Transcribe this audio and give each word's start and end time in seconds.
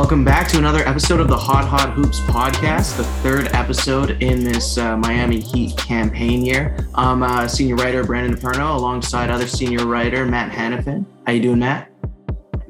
Welcome 0.00 0.24
back 0.24 0.48
to 0.48 0.56
another 0.56 0.80
episode 0.88 1.20
of 1.20 1.28
the 1.28 1.36
Hot 1.36 1.66
Hot 1.66 1.90
Hoops 1.90 2.20
podcast, 2.20 2.96
the 2.96 3.04
third 3.22 3.48
episode 3.48 4.22
in 4.22 4.42
this 4.42 4.78
uh, 4.78 4.96
Miami 4.96 5.40
Heat 5.40 5.76
campaign 5.76 6.42
year. 6.42 6.74
I'm 6.94 7.22
uh, 7.22 7.46
senior 7.46 7.76
writer 7.76 8.02
Brandon 8.02 8.34
Di 8.34 8.40
Perno 8.40 8.74
alongside 8.76 9.28
other 9.28 9.46
senior 9.46 9.86
writer 9.86 10.24
Matt 10.24 10.52
Hanifan. 10.52 11.04
How 11.26 11.34
you 11.34 11.42
doing, 11.42 11.58
Matt? 11.58 11.92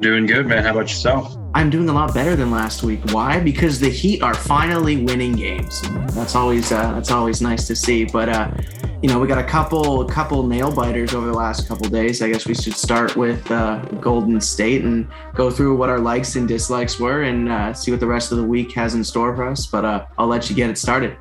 Doing 0.00 0.26
good, 0.26 0.48
man. 0.48 0.64
How 0.64 0.72
about 0.72 0.88
yourself? 0.88 1.36
I'm 1.54 1.70
doing 1.70 1.88
a 1.88 1.92
lot 1.92 2.12
better 2.12 2.34
than 2.34 2.50
last 2.50 2.82
week. 2.82 2.98
Why? 3.12 3.38
Because 3.38 3.78
the 3.78 3.90
Heat 3.90 4.22
are 4.22 4.34
finally 4.34 5.04
winning 5.04 5.34
games. 5.34 5.82
That's 6.12 6.34
always 6.34 6.72
uh, 6.72 6.94
that's 6.94 7.12
always 7.12 7.40
nice 7.40 7.68
to 7.68 7.76
see. 7.76 8.06
But 8.06 8.28
uh, 8.28 8.50
you 9.02 9.08
know, 9.08 9.18
we 9.18 9.26
got 9.26 9.38
a 9.38 9.44
couple 9.44 10.04
couple 10.04 10.46
nail 10.46 10.70
biters 10.74 11.14
over 11.14 11.26
the 11.26 11.32
last 11.32 11.66
couple 11.66 11.88
days. 11.88 12.20
I 12.20 12.28
guess 12.28 12.46
we 12.46 12.54
should 12.54 12.74
start 12.74 13.16
with 13.16 13.50
uh, 13.50 13.78
Golden 14.00 14.40
State 14.40 14.84
and 14.84 15.08
go 15.34 15.50
through 15.50 15.76
what 15.76 15.88
our 15.88 15.98
likes 15.98 16.36
and 16.36 16.46
dislikes 16.46 17.00
were, 17.00 17.22
and 17.22 17.48
uh, 17.48 17.72
see 17.72 17.90
what 17.90 18.00
the 18.00 18.06
rest 18.06 18.30
of 18.30 18.38
the 18.38 18.44
week 18.44 18.72
has 18.74 18.94
in 18.94 19.02
store 19.02 19.34
for 19.34 19.48
us. 19.48 19.66
But 19.66 19.84
uh, 19.86 20.06
I'll 20.18 20.26
let 20.26 20.50
you 20.50 20.56
get 20.56 20.68
it 20.68 20.76
started. 20.76 21.16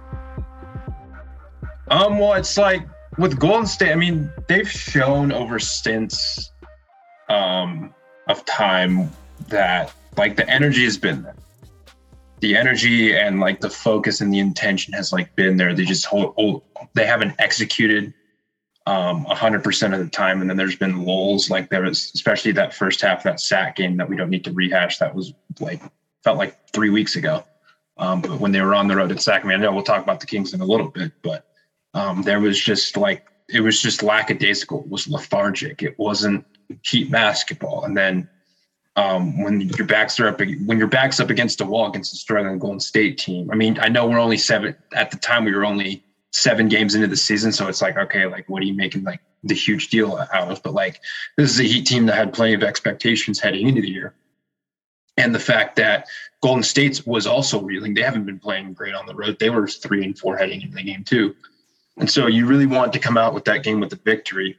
Um, 1.89 2.19
well, 2.19 2.33
it's 2.33 2.57
like 2.57 2.85
with 3.17 3.39
Golden 3.39 3.65
State. 3.65 3.91
I 3.91 3.95
mean, 3.95 4.29
they've 4.47 4.69
shown 4.69 5.31
over 5.31 5.57
stints 5.57 6.51
um, 7.29 7.93
of 8.27 8.43
time 8.45 9.09
that 9.47 9.93
like 10.17 10.35
the 10.35 10.47
energy 10.49 10.83
has 10.83 10.97
been 10.97 11.23
there 11.23 11.35
the 12.41 12.55
energy 12.55 13.15
and 13.15 13.39
like 13.39 13.59
the 13.59 13.69
focus 13.69 14.21
and 14.21 14.33
the 14.33 14.39
intention 14.39 14.93
has 14.93 15.11
like 15.11 15.33
been 15.35 15.57
there. 15.57 15.73
They 15.73 15.85
just 15.85 16.05
hold, 16.05 16.33
hold 16.35 16.63
they 16.93 17.05
haven't 17.05 17.35
executed 17.39 18.13
um 18.85 19.25
100% 19.25 19.93
of 19.93 19.99
the 19.99 20.09
time. 20.09 20.41
And 20.41 20.49
then 20.49 20.57
there's 20.57 20.75
been 20.75 21.05
lulls 21.05 21.49
like 21.49 21.69
there 21.69 21.83
was 21.83 22.11
especially 22.15 22.51
that 22.53 22.73
first 22.73 23.01
half 23.01 23.23
that 23.23 23.39
Sac 23.39 23.75
game 23.75 23.97
that 23.97 24.09
we 24.09 24.15
don't 24.15 24.29
need 24.29 24.45
to 24.45 24.51
rehash. 24.51 24.97
That 24.97 25.13
was 25.13 25.33
like 25.59 25.81
felt 26.23 26.37
like 26.37 26.57
three 26.73 26.89
weeks 26.89 27.15
ago. 27.15 27.43
Um 27.97 28.21
but 28.21 28.39
when 28.39 28.51
they 28.51 28.61
were 28.61 28.75
on 28.75 28.87
the 28.87 28.95
road 28.95 29.11
at 29.11 29.21
sac 29.21 29.45
I, 29.45 29.53
I 29.53 29.57
know 29.57 29.73
we'll 29.73 29.83
talk 29.83 30.03
about 30.03 30.19
the 30.19 30.25
kings 30.25 30.53
in 30.53 30.61
a 30.61 30.65
little 30.65 30.89
bit 30.89 31.11
but 31.21 31.45
um 31.93 32.21
there 32.23 32.39
was 32.39 32.59
just 32.59 32.97
like 32.97 33.25
it 33.49 33.61
was 33.61 33.81
just 33.81 34.03
lackadaisical. 34.03 34.81
It 34.81 34.89
was 34.89 35.07
lethargic. 35.07 35.81
It 35.81 35.97
wasn't 35.97 36.45
heat 36.83 37.11
basketball. 37.11 37.83
And 37.83 37.97
then 37.97 38.29
um, 38.95 39.41
when 39.43 39.61
your 39.61 39.85
backs 39.85 40.19
are 40.19 40.27
up 40.27 40.39
when 40.39 40.77
your 40.77 40.87
backs 40.87 41.19
up 41.19 41.29
against 41.29 41.61
a 41.61 41.65
wall 41.65 41.87
against 41.87 42.13
a 42.13 42.17
struggling 42.17 42.59
Golden 42.59 42.79
State 42.79 43.17
team. 43.17 43.49
I 43.51 43.55
mean, 43.55 43.77
I 43.81 43.89
know 43.89 44.07
we're 44.07 44.19
only 44.19 44.37
seven 44.37 44.75
at 44.93 45.11
the 45.11 45.17
time. 45.17 45.45
We 45.45 45.53
were 45.53 45.65
only 45.65 46.03
seven 46.31 46.67
games 46.67 46.95
into 46.95 47.07
the 47.07 47.17
season, 47.17 47.51
so 47.51 47.67
it's 47.67 47.81
like 47.81 47.97
okay, 47.97 48.25
like 48.25 48.49
what 48.49 48.61
are 48.61 48.65
you 48.65 48.73
making 48.73 49.03
like 49.03 49.21
the 49.43 49.53
huge 49.53 49.89
deal 49.89 50.17
out 50.33 50.51
of? 50.51 50.61
But 50.63 50.73
like 50.73 50.99
this 51.37 51.51
is 51.51 51.59
a 51.59 51.63
Heat 51.63 51.85
team 51.85 52.07
that 52.07 52.15
had 52.15 52.33
plenty 52.33 52.53
of 52.53 52.63
expectations 52.63 53.39
heading 53.39 53.67
into 53.67 53.81
the 53.81 53.89
year, 53.89 54.13
and 55.17 55.33
the 55.33 55.39
fact 55.39 55.75
that 55.77 56.07
Golden 56.41 56.63
State's 56.63 57.05
was 57.05 57.27
also 57.27 57.61
reeling. 57.61 57.93
They 57.93 58.01
haven't 58.01 58.25
been 58.25 58.39
playing 58.39 58.73
great 58.73 58.95
on 58.95 59.05
the 59.05 59.15
road. 59.15 59.37
They 59.39 59.49
were 59.49 59.67
three 59.67 60.03
and 60.03 60.17
four 60.17 60.37
heading 60.37 60.61
into 60.61 60.75
the 60.75 60.83
game 60.83 61.03
too, 61.03 61.35
and 61.97 62.09
so 62.09 62.27
you 62.27 62.47
really 62.47 62.65
want 62.65 62.91
to 62.93 62.99
come 62.99 63.17
out 63.17 63.33
with 63.33 63.45
that 63.45 63.63
game 63.63 63.79
with 63.79 63.93
a 63.93 63.97
victory. 63.97 64.57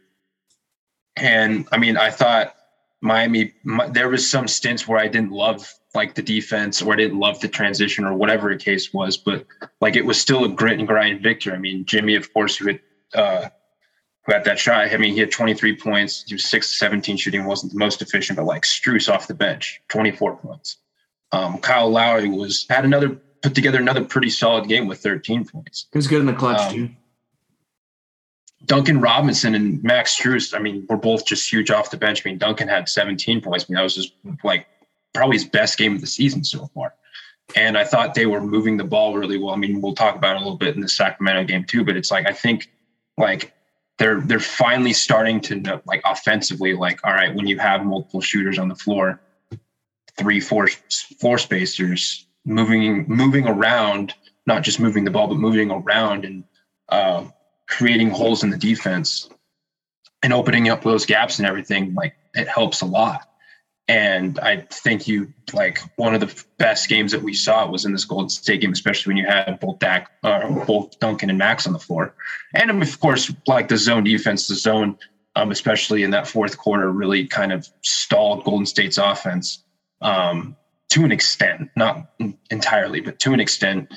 And 1.17 1.69
I 1.72 1.77
mean, 1.78 1.97
I 1.97 2.11
thought 2.11 2.55
Miami, 3.01 3.53
my, 3.65 3.89
there 3.89 4.09
was 4.09 4.29
some 4.29 4.47
stints 4.47 4.87
where 4.87 4.98
I 4.98 5.09
didn't 5.09 5.33
love 5.33 5.73
like 5.95 6.15
the 6.15 6.23
defense 6.23 6.83
or 6.83 6.93
I 6.93 6.97
didn't 6.97 7.19
love 7.19 7.41
the 7.41 7.48
transition 7.48 8.05
or 8.05 8.15
whatever 8.15 8.51
the 8.51 8.62
case 8.62 8.93
was, 8.93 9.17
but 9.17 9.45
like 9.81 9.97
it 9.97 10.05
was 10.05 10.20
still 10.20 10.45
a 10.45 10.48
grit 10.48 10.79
and 10.79 10.87
grind 10.87 11.23
victory. 11.23 11.53
I 11.53 11.59
mean, 11.59 11.84
Jimmy, 11.84 12.15
of 12.15 12.33
course, 12.33 12.56
who 12.56 12.69
had 12.69 12.81
uh, 13.15 13.48
who 14.27 14.33
had 14.33 14.45
that 14.45 14.59
shot. 14.59 14.93
I 14.93 14.97
mean, 14.97 15.15
he 15.15 15.21
had 15.21 15.33
23 15.33 15.77
points. 15.77 16.25
He 16.27 16.34
was 16.34 16.45
six, 16.45 16.78
17 16.78 17.17
shooting, 17.17 17.45
wasn't 17.45 17.73
the 17.73 17.78
most 17.78 18.03
efficient, 18.03 18.37
but 18.37 18.45
like 18.45 18.62
Strus 18.62 19.12
off 19.12 19.27
the 19.27 19.34
bench, 19.34 19.81
24 19.89 20.37
points. 20.37 20.77
Um, 21.33 21.59
Kyle 21.59 21.91
Lowry 21.91 22.28
was 22.28 22.66
had 22.69 22.84
another 22.84 23.21
put 23.43 23.55
together 23.55 23.78
another 23.78 24.05
pretty 24.05 24.31
solid 24.31 24.69
game 24.69 24.87
with 24.87 25.00
13 25.00 25.47
points. 25.47 25.87
He 25.93 25.99
was 25.99 26.06
good 26.06 26.21
in 26.21 26.27
the 26.27 26.34
clutch 26.34 26.60
um, 26.60 26.75
too. 26.75 26.91
Duncan 28.70 29.00
Robinson 29.00 29.56
and 29.56 29.82
Max 29.82 30.16
Strus, 30.16 30.54
I 30.54 30.60
mean, 30.60 30.86
were 30.88 30.97
both 30.97 31.26
just 31.26 31.50
huge 31.53 31.72
off 31.72 31.91
the 31.91 31.97
bench. 31.97 32.25
I 32.25 32.28
mean, 32.28 32.38
Duncan 32.38 32.69
had 32.69 32.88
17 32.88 33.41
points. 33.41 33.64
I 33.64 33.66
mean, 33.69 33.75
that 33.75 33.82
was 33.82 33.97
just 33.97 34.12
like 34.44 34.69
probably 35.12 35.34
his 35.34 35.44
best 35.44 35.76
game 35.76 35.97
of 35.97 36.00
the 36.00 36.06
season 36.06 36.44
so 36.44 36.70
far. 36.72 36.94
And 37.56 37.76
I 37.76 37.82
thought 37.82 38.14
they 38.14 38.26
were 38.26 38.41
moving 38.41 38.76
the 38.76 38.84
ball 38.84 39.19
really 39.19 39.38
well. 39.38 39.53
I 39.53 39.56
mean, 39.56 39.80
we'll 39.80 39.97
talk 39.97 40.14
about 40.14 40.36
it 40.36 40.42
a 40.42 40.44
little 40.44 40.56
bit 40.56 40.76
in 40.76 40.82
the 40.82 40.88
Sacramento 40.88 41.42
game 41.48 41.64
too, 41.64 41.84
but 41.84 41.97
it's 41.97 42.12
like 42.12 42.28
I 42.28 42.32
think 42.32 42.70
like 43.19 43.53
they're 43.98 44.20
they're 44.20 44.38
finally 44.38 44.92
starting 44.92 45.41
to 45.41 45.56
know, 45.56 45.82
like 45.84 46.03
offensively, 46.04 46.75
like, 46.75 47.00
all 47.03 47.12
right, 47.12 47.34
when 47.34 47.48
you 47.48 47.59
have 47.59 47.84
multiple 47.84 48.20
shooters 48.20 48.56
on 48.56 48.69
the 48.69 48.76
floor, 48.76 49.20
three, 50.16 50.38
four 50.38 50.69
floor 51.19 51.38
spacers 51.38 52.25
moving 52.44 53.04
moving 53.09 53.48
around, 53.48 54.14
not 54.47 54.62
just 54.62 54.78
moving 54.78 55.03
the 55.03 55.10
ball, 55.10 55.26
but 55.26 55.38
moving 55.38 55.72
around 55.72 56.25
and 56.25 56.44
uh, 56.88 57.25
creating 57.70 58.10
holes 58.10 58.42
in 58.42 58.50
the 58.50 58.58
defense 58.58 59.31
and 60.22 60.32
opening 60.32 60.69
up 60.69 60.82
those 60.82 61.06
gaps 61.06 61.38
and 61.38 61.47
everything, 61.47 61.94
like 61.94 62.14
it 62.34 62.48
helps 62.48 62.82
a 62.82 62.86
lot. 62.86 63.26
And 63.88 64.38
I 64.38 64.66
think 64.70 65.08
you 65.08 65.32
like 65.53 65.80
one 65.97 66.14
of 66.14 66.20
the 66.20 66.44
best 66.59 66.88
games 66.88 67.10
that 67.10 67.22
we 67.22 67.32
saw 67.32 67.69
was 67.69 67.84
in 67.84 67.92
this 67.92 68.04
Golden 68.04 68.28
State 68.28 68.60
game, 68.60 68.72
especially 68.72 69.10
when 69.10 69.16
you 69.16 69.26
had 69.26 69.59
both 69.59 69.80
Dak, 69.80 70.10
uh, 70.22 70.48
both 70.64 70.98
Duncan 71.00 71.28
and 71.28 71.38
Max 71.38 71.66
on 71.66 71.72
the 71.72 71.78
floor, 71.78 72.14
and 72.54 72.70
of 72.70 73.00
course, 73.00 73.32
like 73.48 73.66
the 73.66 73.76
zone 73.76 74.04
defense, 74.04 74.47
the 74.47 74.54
zone, 74.54 74.97
um, 75.34 75.50
especially 75.50 76.04
in 76.04 76.10
that 76.10 76.28
fourth 76.28 76.56
quarter, 76.56 76.92
really 76.92 77.26
kind 77.26 77.53
of 77.53 77.66
stalled 77.82 78.44
Golden 78.44 78.66
State's 78.66 78.97
offense 78.97 79.64
um, 80.03 80.56
to 80.91 81.04
an 81.04 81.10
extent, 81.10 81.70
not 81.75 82.12
entirely, 82.50 83.00
but 83.00 83.19
to 83.20 83.32
an 83.32 83.41
extent. 83.41 83.92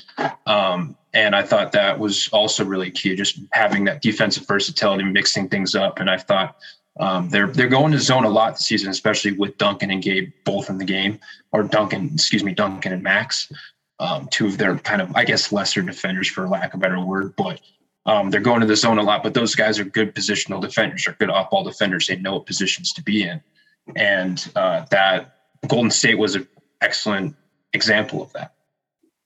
Um, 0.46 0.96
and 1.14 1.36
I 1.36 1.42
thought 1.42 1.70
that 1.72 1.98
was 1.98 2.28
also 2.32 2.64
really 2.64 2.90
key, 2.90 3.14
just 3.14 3.38
having 3.52 3.84
that 3.84 4.02
defensive 4.02 4.46
versatility, 4.46 5.04
mixing 5.04 5.48
things 5.48 5.74
up. 5.76 6.00
And 6.00 6.10
I 6.10 6.18
thought 6.18 6.56
um, 6.98 7.28
they're 7.28 7.46
they're 7.46 7.68
going 7.68 7.92
to 7.92 8.00
zone 8.00 8.24
a 8.24 8.28
lot 8.28 8.54
this 8.54 8.66
season, 8.66 8.90
especially 8.90 9.32
with 9.32 9.56
Duncan 9.56 9.90
and 9.90 10.02
Gabe 10.02 10.32
both 10.44 10.68
in 10.68 10.78
the 10.78 10.84
game, 10.84 11.20
or 11.52 11.62
Duncan, 11.62 12.10
excuse 12.14 12.42
me, 12.42 12.52
Duncan 12.52 12.92
and 12.92 13.02
Max, 13.02 13.50
um, 14.00 14.28
two 14.30 14.46
of 14.46 14.58
their 14.58 14.76
kind 14.78 15.00
of 15.00 15.14
I 15.14 15.24
guess 15.24 15.52
lesser 15.52 15.82
defenders 15.82 16.28
for 16.28 16.48
lack 16.48 16.74
of 16.74 16.80
a 16.80 16.82
better 16.82 17.00
word, 17.00 17.34
but 17.36 17.60
um, 18.06 18.30
they're 18.30 18.40
going 18.40 18.60
to 18.60 18.66
the 18.66 18.76
zone 18.76 18.98
a 18.98 19.02
lot. 19.02 19.22
But 19.22 19.34
those 19.34 19.54
guys 19.54 19.78
are 19.78 19.84
good 19.84 20.14
positional 20.14 20.60
defenders, 20.60 21.06
are 21.06 21.12
good 21.12 21.30
off 21.30 21.50
ball 21.50 21.62
defenders. 21.62 22.08
They 22.08 22.16
know 22.16 22.34
what 22.34 22.46
positions 22.46 22.92
to 22.92 23.02
be 23.02 23.22
in, 23.22 23.40
and 23.94 24.50
uh, 24.56 24.84
that 24.90 25.36
Golden 25.68 25.92
State 25.92 26.18
was 26.18 26.34
an 26.34 26.48
excellent 26.80 27.36
example 27.72 28.20
of 28.20 28.32
that. 28.32 28.53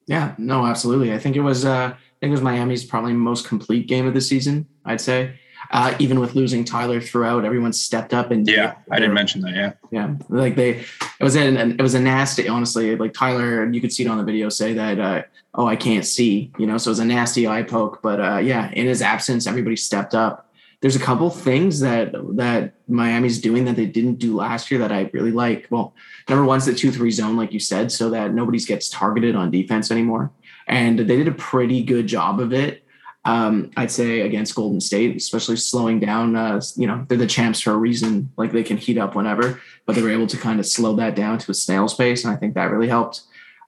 Yeah, 0.09 0.35
no, 0.39 0.67
absolutely. 0.67 1.13
I 1.13 1.19
think 1.19 1.37
it 1.37 1.43
was 1.43 1.65
uh, 1.65 1.93
I 1.93 2.21
think 2.21 2.31
it 2.31 2.31
was 2.31 2.41
Miami's 2.41 2.85
probably 2.85 3.13
most 3.13 3.47
complete 3.47 3.87
game 3.87 4.07
of 4.07 4.15
the 4.15 4.23
season. 4.23 4.67
I'd 4.87 5.03
say, 5.03 5.35
uh, 5.71 5.95
even 5.99 6.19
with 6.19 6.35
losing 6.35 6.65
Tyler 6.65 6.99
throughout, 6.99 7.45
everyone 7.45 7.75
stepped 7.75 8.15
up 8.15 8.31
and 8.31 8.49
yeah, 8.49 8.77
I 8.91 8.99
didn't 8.99 9.15
mention 9.15 9.43
that. 9.43 9.55
Yeah, 9.55 9.73
yeah, 9.91 10.15
like 10.31 10.57
they, 10.57 10.71
it 10.71 11.23
was 11.23 11.37
an 11.37 11.73
it 11.73 11.83
was 11.83 11.95
a 11.95 12.01
nasty. 12.01 12.49
Honestly, 12.49 12.97
like 12.97 13.13
Tyler, 13.13 13.63
and 13.63 13.75
you 13.75 13.83
could 13.83 13.93
see 13.93 14.05
it 14.05 14.09
on 14.09 14.17
the 14.17 14.25
video, 14.25 14.49
say 14.49 14.73
that 14.73 14.99
uh, 14.99 15.23
oh 15.55 15.67
I 15.67 15.77
can't 15.77 16.07
see, 16.07 16.53
you 16.59 16.67
know, 16.67 16.79
so 16.79 16.89
it 16.89 16.93
was 16.93 16.99
a 17.01 17.05
nasty 17.05 17.47
eye 17.47 17.63
poke. 17.63 18.01
But 18.03 18.19
uh, 18.19 18.39
yeah, 18.39 18.71
in 18.71 18.87
his 18.87 19.03
absence, 19.03 19.47
everybody 19.47 19.77
stepped 19.77 20.15
up 20.15 20.48
there's 20.81 20.97
a 20.97 21.01
couple 21.01 21.29
things 21.31 21.81
that 21.81 22.13
that 22.37 22.75
Miami's 22.89 23.41
doing 23.41 23.65
that 23.65 23.77
they 23.77 23.87
didn't 23.87 24.15
do 24.15 24.37
last 24.37 24.71
year 24.71 24.79
that 24.81 24.93
I 24.93 25.11
really 25.13 25.33
like. 25.33 25.67
Well, 25.71 25.95
number 26.29 26.45
one's 26.45 26.67
the 26.67 26.75
two 26.75 26.93
three 26.93 27.11
zone, 27.11 27.37
like 27.37 27.53
you 27.53 27.61
said, 27.61 27.91
so 27.91 28.11
that 28.11 28.33
nobody 28.33 28.59
gets 28.59 28.89
targeted 28.89 29.35
on 29.35 29.51
defense 29.51 29.91
anymore, 29.91 30.31
and 30.67 30.99
they 30.99 31.17
did 31.17 31.29
a 31.29 31.33
pretty 31.33 31.83
good 31.83 32.07
job 32.07 32.39
of 32.39 32.53
it. 32.53 32.85
Um, 33.25 33.73
I'd 33.77 33.91
say 33.91 34.21
against 34.21 34.55
Golden 34.55 34.81
State, 34.81 35.17
especially 35.17 35.57
slowing 35.57 35.99
down. 35.99 36.37
Uh, 36.37 36.61
you 36.77 36.87
know, 36.87 37.05
they're 37.09 37.19
the 37.19 37.27
champs 37.27 37.61
for 37.61 37.73
a 37.73 37.77
reason. 37.77 38.31
Like 38.37 38.53
they 38.53 38.63
can 38.63 38.77
heat 38.77 38.99
up 38.99 39.17
whenever, 39.17 39.61
but 39.85 39.97
they 39.97 40.03
were 40.03 40.11
able 40.11 40.29
to 40.29 40.37
kind 40.37 40.61
of 40.61 40.67
slow 40.67 40.95
that 40.97 41.17
down 41.17 41.39
to 41.39 41.51
a 41.51 41.55
snail's 41.55 41.95
pace, 41.95 42.25
and 42.25 42.33
I 42.33 42.37
think 42.37 42.55
that 42.55 42.71
really 42.71 42.89
helped. 42.89 43.23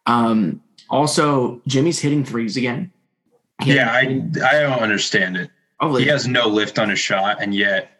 Um, 0.06 0.62
also, 0.88 1.60
Jimmy's 1.66 1.98
hitting 1.98 2.24
threes 2.24 2.56
again. 2.56 2.92
yeah, 3.64 3.90
I 3.92 4.02
I 4.48 4.62
don't 4.62 4.80
understand 4.80 5.36
it. 5.36 5.50
Oh, 5.80 5.96
he 5.96 6.06
has 6.06 6.28
no 6.28 6.46
lift 6.46 6.78
on 6.78 6.90
his 6.90 6.98
shot, 6.98 7.42
and 7.42 7.54
yet, 7.54 7.90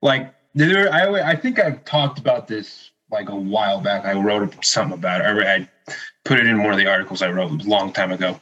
like, 0.00 0.34
there, 0.54 0.92
I 0.92 1.32
I 1.32 1.36
think 1.36 1.58
I've 1.58 1.84
talked 1.84 2.18
about 2.18 2.48
this 2.48 2.90
like 3.10 3.28
a 3.28 3.36
while 3.36 3.80
back. 3.80 4.04
I 4.04 4.14
wrote 4.14 4.64
something 4.64 4.98
about 4.98 5.20
it. 5.20 5.46
I, 5.46 5.54
I 5.54 5.68
put 6.24 6.40
it 6.40 6.46
in 6.46 6.62
one 6.62 6.72
of 6.72 6.78
the 6.78 6.86
articles 6.86 7.22
I 7.22 7.30
wrote 7.30 7.50
a 7.50 7.68
long 7.68 7.92
time 7.92 8.10
ago. 8.10 8.38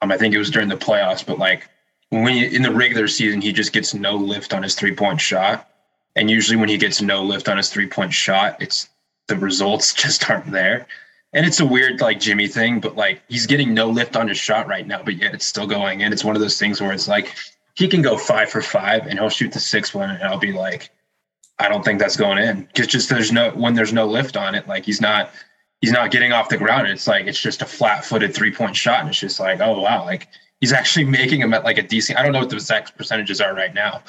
Um, 0.00 0.10
I 0.10 0.18
think 0.18 0.34
it 0.34 0.38
was 0.38 0.50
during 0.50 0.68
the 0.68 0.76
playoffs, 0.76 1.24
but 1.24 1.38
like 1.38 1.68
when 2.10 2.36
you, 2.36 2.48
in 2.48 2.62
the 2.62 2.72
regular 2.72 3.08
season, 3.08 3.40
he 3.40 3.52
just 3.52 3.72
gets 3.72 3.94
no 3.94 4.16
lift 4.16 4.52
on 4.52 4.62
his 4.62 4.74
three 4.74 4.94
point 4.94 5.20
shot, 5.20 5.68
and 6.16 6.30
usually 6.30 6.56
when 6.56 6.68
he 6.68 6.78
gets 6.78 7.00
no 7.00 7.22
lift 7.22 7.48
on 7.48 7.56
his 7.56 7.70
three 7.70 7.86
point 7.86 8.12
shot, 8.12 8.60
it's 8.60 8.88
the 9.28 9.36
results 9.36 9.94
just 10.02 10.28
aren't 10.28 10.50
there. 10.50 10.86
And 11.32 11.46
it's 11.46 11.60
a 11.60 11.66
weird 11.66 12.00
like 12.00 12.20
Jimmy 12.20 12.48
thing, 12.48 12.80
but 12.80 12.96
like 12.96 13.22
he's 13.28 13.46
getting 13.46 13.72
no 13.72 13.88
lift 13.88 14.16
on 14.16 14.28
his 14.28 14.36
shot 14.36 14.66
right 14.66 14.86
now, 14.86 15.02
but 15.02 15.16
yet 15.16 15.32
it's 15.32 15.46
still 15.46 15.66
going 15.66 16.00
in. 16.00 16.12
It's 16.12 16.24
one 16.24 16.36
of 16.36 16.42
those 16.42 16.58
things 16.58 16.80
where 16.80 16.92
it's 16.92 17.08
like 17.08 17.34
he 17.74 17.88
can 17.88 18.02
go 18.02 18.16
five 18.16 18.50
for 18.50 18.62
five 18.62 19.06
and 19.06 19.18
he'll 19.18 19.30
shoot 19.30 19.52
the 19.52 19.60
sixth 19.60 19.94
one 19.94 20.10
and 20.10 20.22
I'll 20.22 20.38
be 20.38 20.52
like, 20.52 20.90
I 21.58 21.68
don't 21.68 21.84
think 21.84 21.98
that's 21.98 22.16
going 22.16 22.38
in. 22.38 22.64
Because 22.64 22.86
just 22.86 23.08
there's 23.08 23.32
no 23.32 23.50
when 23.50 23.74
there's 23.74 23.92
no 23.92 24.06
lift 24.06 24.36
on 24.36 24.54
it, 24.54 24.66
like 24.68 24.84
he's 24.84 25.00
not 25.00 25.30
he's 25.80 25.92
not 25.92 26.10
getting 26.10 26.32
off 26.32 26.48
the 26.48 26.56
ground. 26.56 26.88
It's 26.88 27.06
like 27.06 27.26
it's 27.26 27.40
just 27.40 27.62
a 27.62 27.66
flat 27.66 28.04
footed 28.04 28.34
three 28.34 28.52
point 28.52 28.76
shot, 28.76 29.00
and 29.00 29.08
it's 29.08 29.18
just 29.18 29.38
like, 29.38 29.60
oh 29.60 29.80
wow, 29.80 30.04
like 30.04 30.28
he's 30.60 30.72
actually 30.72 31.04
making 31.04 31.40
him 31.40 31.54
at 31.54 31.64
like 31.64 31.78
a 31.78 31.82
decent. 31.82 32.18
I 32.18 32.22
don't 32.22 32.32
know 32.32 32.40
what 32.40 32.50
the 32.50 32.56
exact 32.56 32.96
percentages 32.96 33.40
are 33.40 33.54
right 33.54 33.74
now, 33.74 34.02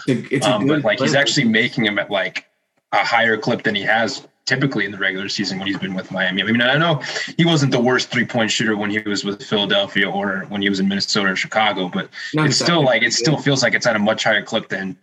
um, 0.43 0.67
but 0.67 0.83
like 0.83 0.99
he's 0.99 1.15
actually 1.15 1.45
making 1.45 1.85
him 1.85 1.99
at 1.99 2.09
like 2.09 2.47
a 2.91 3.03
higher 3.03 3.37
clip 3.37 3.63
than 3.63 3.75
he 3.75 3.81
has 3.83 4.27
typically 4.45 4.85
in 4.85 4.91
the 4.91 4.97
regular 4.97 5.29
season 5.29 5.57
when 5.57 5.67
he's 5.67 5.77
been 5.77 5.93
with 5.93 6.11
Miami. 6.11 6.43
I 6.43 6.45
mean, 6.45 6.61
I 6.61 6.77
know 6.77 7.01
he 7.37 7.45
wasn't 7.45 7.71
the 7.71 7.79
worst 7.79 8.09
three 8.09 8.25
point 8.25 8.51
shooter 8.51 8.75
when 8.75 8.89
he 8.89 8.99
was 8.99 9.23
with 9.23 9.43
Philadelphia 9.43 10.09
or 10.09 10.45
when 10.49 10.61
he 10.61 10.69
was 10.69 10.79
in 10.79 10.87
Minnesota 10.87 11.31
or 11.31 11.35
Chicago, 11.35 11.89
but 11.89 12.09
No, 12.33 12.43
it's 12.43 12.59
still 12.59 12.83
like 12.83 13.03
it 13.03 13.13
still 13.13 13.37
feels 13.37 13.63
like 13.63 13.73
it's 13.73 13.87
at 13.87 13.95
a 13.95 13.99
much 13.99 14.23
higher 14.23 14.41
clip 14.41 14.69
than 14.69 14.97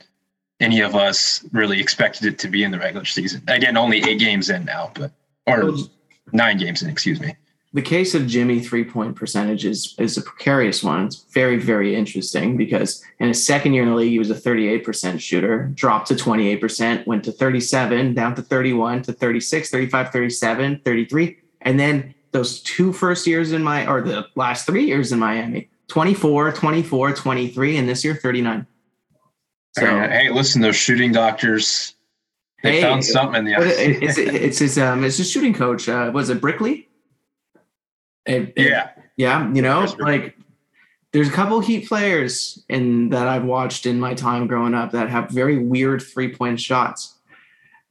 any 0.61 0.81
of 0.81 0.95
us 0.95 1.45
really 1.53 1.81
expected 1.81 2.27
it 2.27 2.39
to 2.41 2.49
be 2.49 2.65
in 2.65 2.71
the 2.71 2.79
regular 2.79 3.07
season. 3.07 3.43
Again, 3.49 3.77
only 3.77 4.03
eight 4.05 4.19
games 4.19 4.51
in 4.51 4.65
now, 4.65 4.93
but 4.95 5.13
or 5.47 5.73
nine 6.33 6.59
games 6.59 6.83
in, 6.83 6.91
excuse 6.91 7.21
me. 7.21 7.35
The 7.73 7.83
case 7.83 8.15
of 8.17 8.27
Jimmy 8.27 8.61
three 8.61 8.83
point 8.85 9.15
percentage 9.15 9.65
is, 9.65 9.95
is 9.99 10.17
a 10.17 10.23
precarious 10.23 10.83
one. 10.83 11.07
It's 11.07 11.25
very, 11.33 11.57
very 11.57 11.95
interesting 11.95 12.57
because 12.57 13.05
in 13.21 13.29
his 13.29 13.47
second 13.47 13.75
year 13.75 13.85
in 13.85 13.91
the 13.91 13.95
league, 13.95 14.11
he 14.11 14.19
was 14.19 14.31
a 14.31 14.35
38% 14.35 15.21
shooter, 15.21 15.71
dropped 15.75 16.09
to 16.09 16.15
28%, 16.15 17.07
went 17.07 17.25
to 17.25 17.33
37, 17.33 18.15
down 18.15 18.35
to 18.35 18.43
31, 18.43 19.03
to 19.03 19.13
36, 19.13 19.71
35, 19.71 20.11
37, 20.11 20.81
33. 20.85 21.37
And 21.63 21.79
then 21.79 22.13
those 22.33 22.61
two 22.61 22.93
first 22.93 23.27
years 23.27 23.53
in 23.53 23.63
my, 23.63 23.87
or 23.87 24.01
the 24.03 24.27
last 24.35 24.67
three 24.67 24.87
years 24.87 25.13
in 25.13 25.21
Miami, 25.21 25.69
24, 25.89 26.53
24, 26.53 27.13
23, 27.13 27.77
and 27.77 27.89
this 27.89 28.05
year 28.05 28.15
39. 28.17 28.67
So 29.77 29.87
hey, 29.87 30.29
listen, 30.31 30.61
those 30.61 30.75
shooting 30.75 31.13
doctors, 31.13 31.95
they 32.65 32.73
Hey, 32.73 32.83
found 32.83 33.05
something 33.05 33.39
in 33.39 33.45
the 33.45 33.55
ice. 33.55 33.63
it- 33.79 34.03
it's 34.03 34.19
it's 34.19 34.59
his 34.59 34.79
um 34.79 35.05
it's 35.05 35.19
his 35.19 35.31
shooting 35.31 35.55
coach. 35.55 35.89
Uh, 35.89 36.11
was 36.13 36.29
it 36.31 36.41
Brickley? 36.41 36.89
It- 38.27 38.53
it- 38.57 38.69
yeah. 38.69 38.91
yeah. 39.17 39.53
You 39.53 39.63
know, 39.63 39.87
like 39.99 40.37
there's 41.13 41.29
a 41.29 41.33
couple 41.33 41.59
Heat 41.61 41.89
players 41.89 42.63
in 42.69 43.09
that 43.11 43.27
I've 43.27 43.45
watched 43.45 43.87
in 43.87 43.99
my 43.99 44.15
time 44.15 44.47
growing 44.47 44.75
up 44.75 44.93
that 44.93 45.09
have 45.11 45.31
very 45.31 45.59
weird 45.59 46.03
three 46.03 46.33
point 46.35 46.61
shots. 46.61 47.15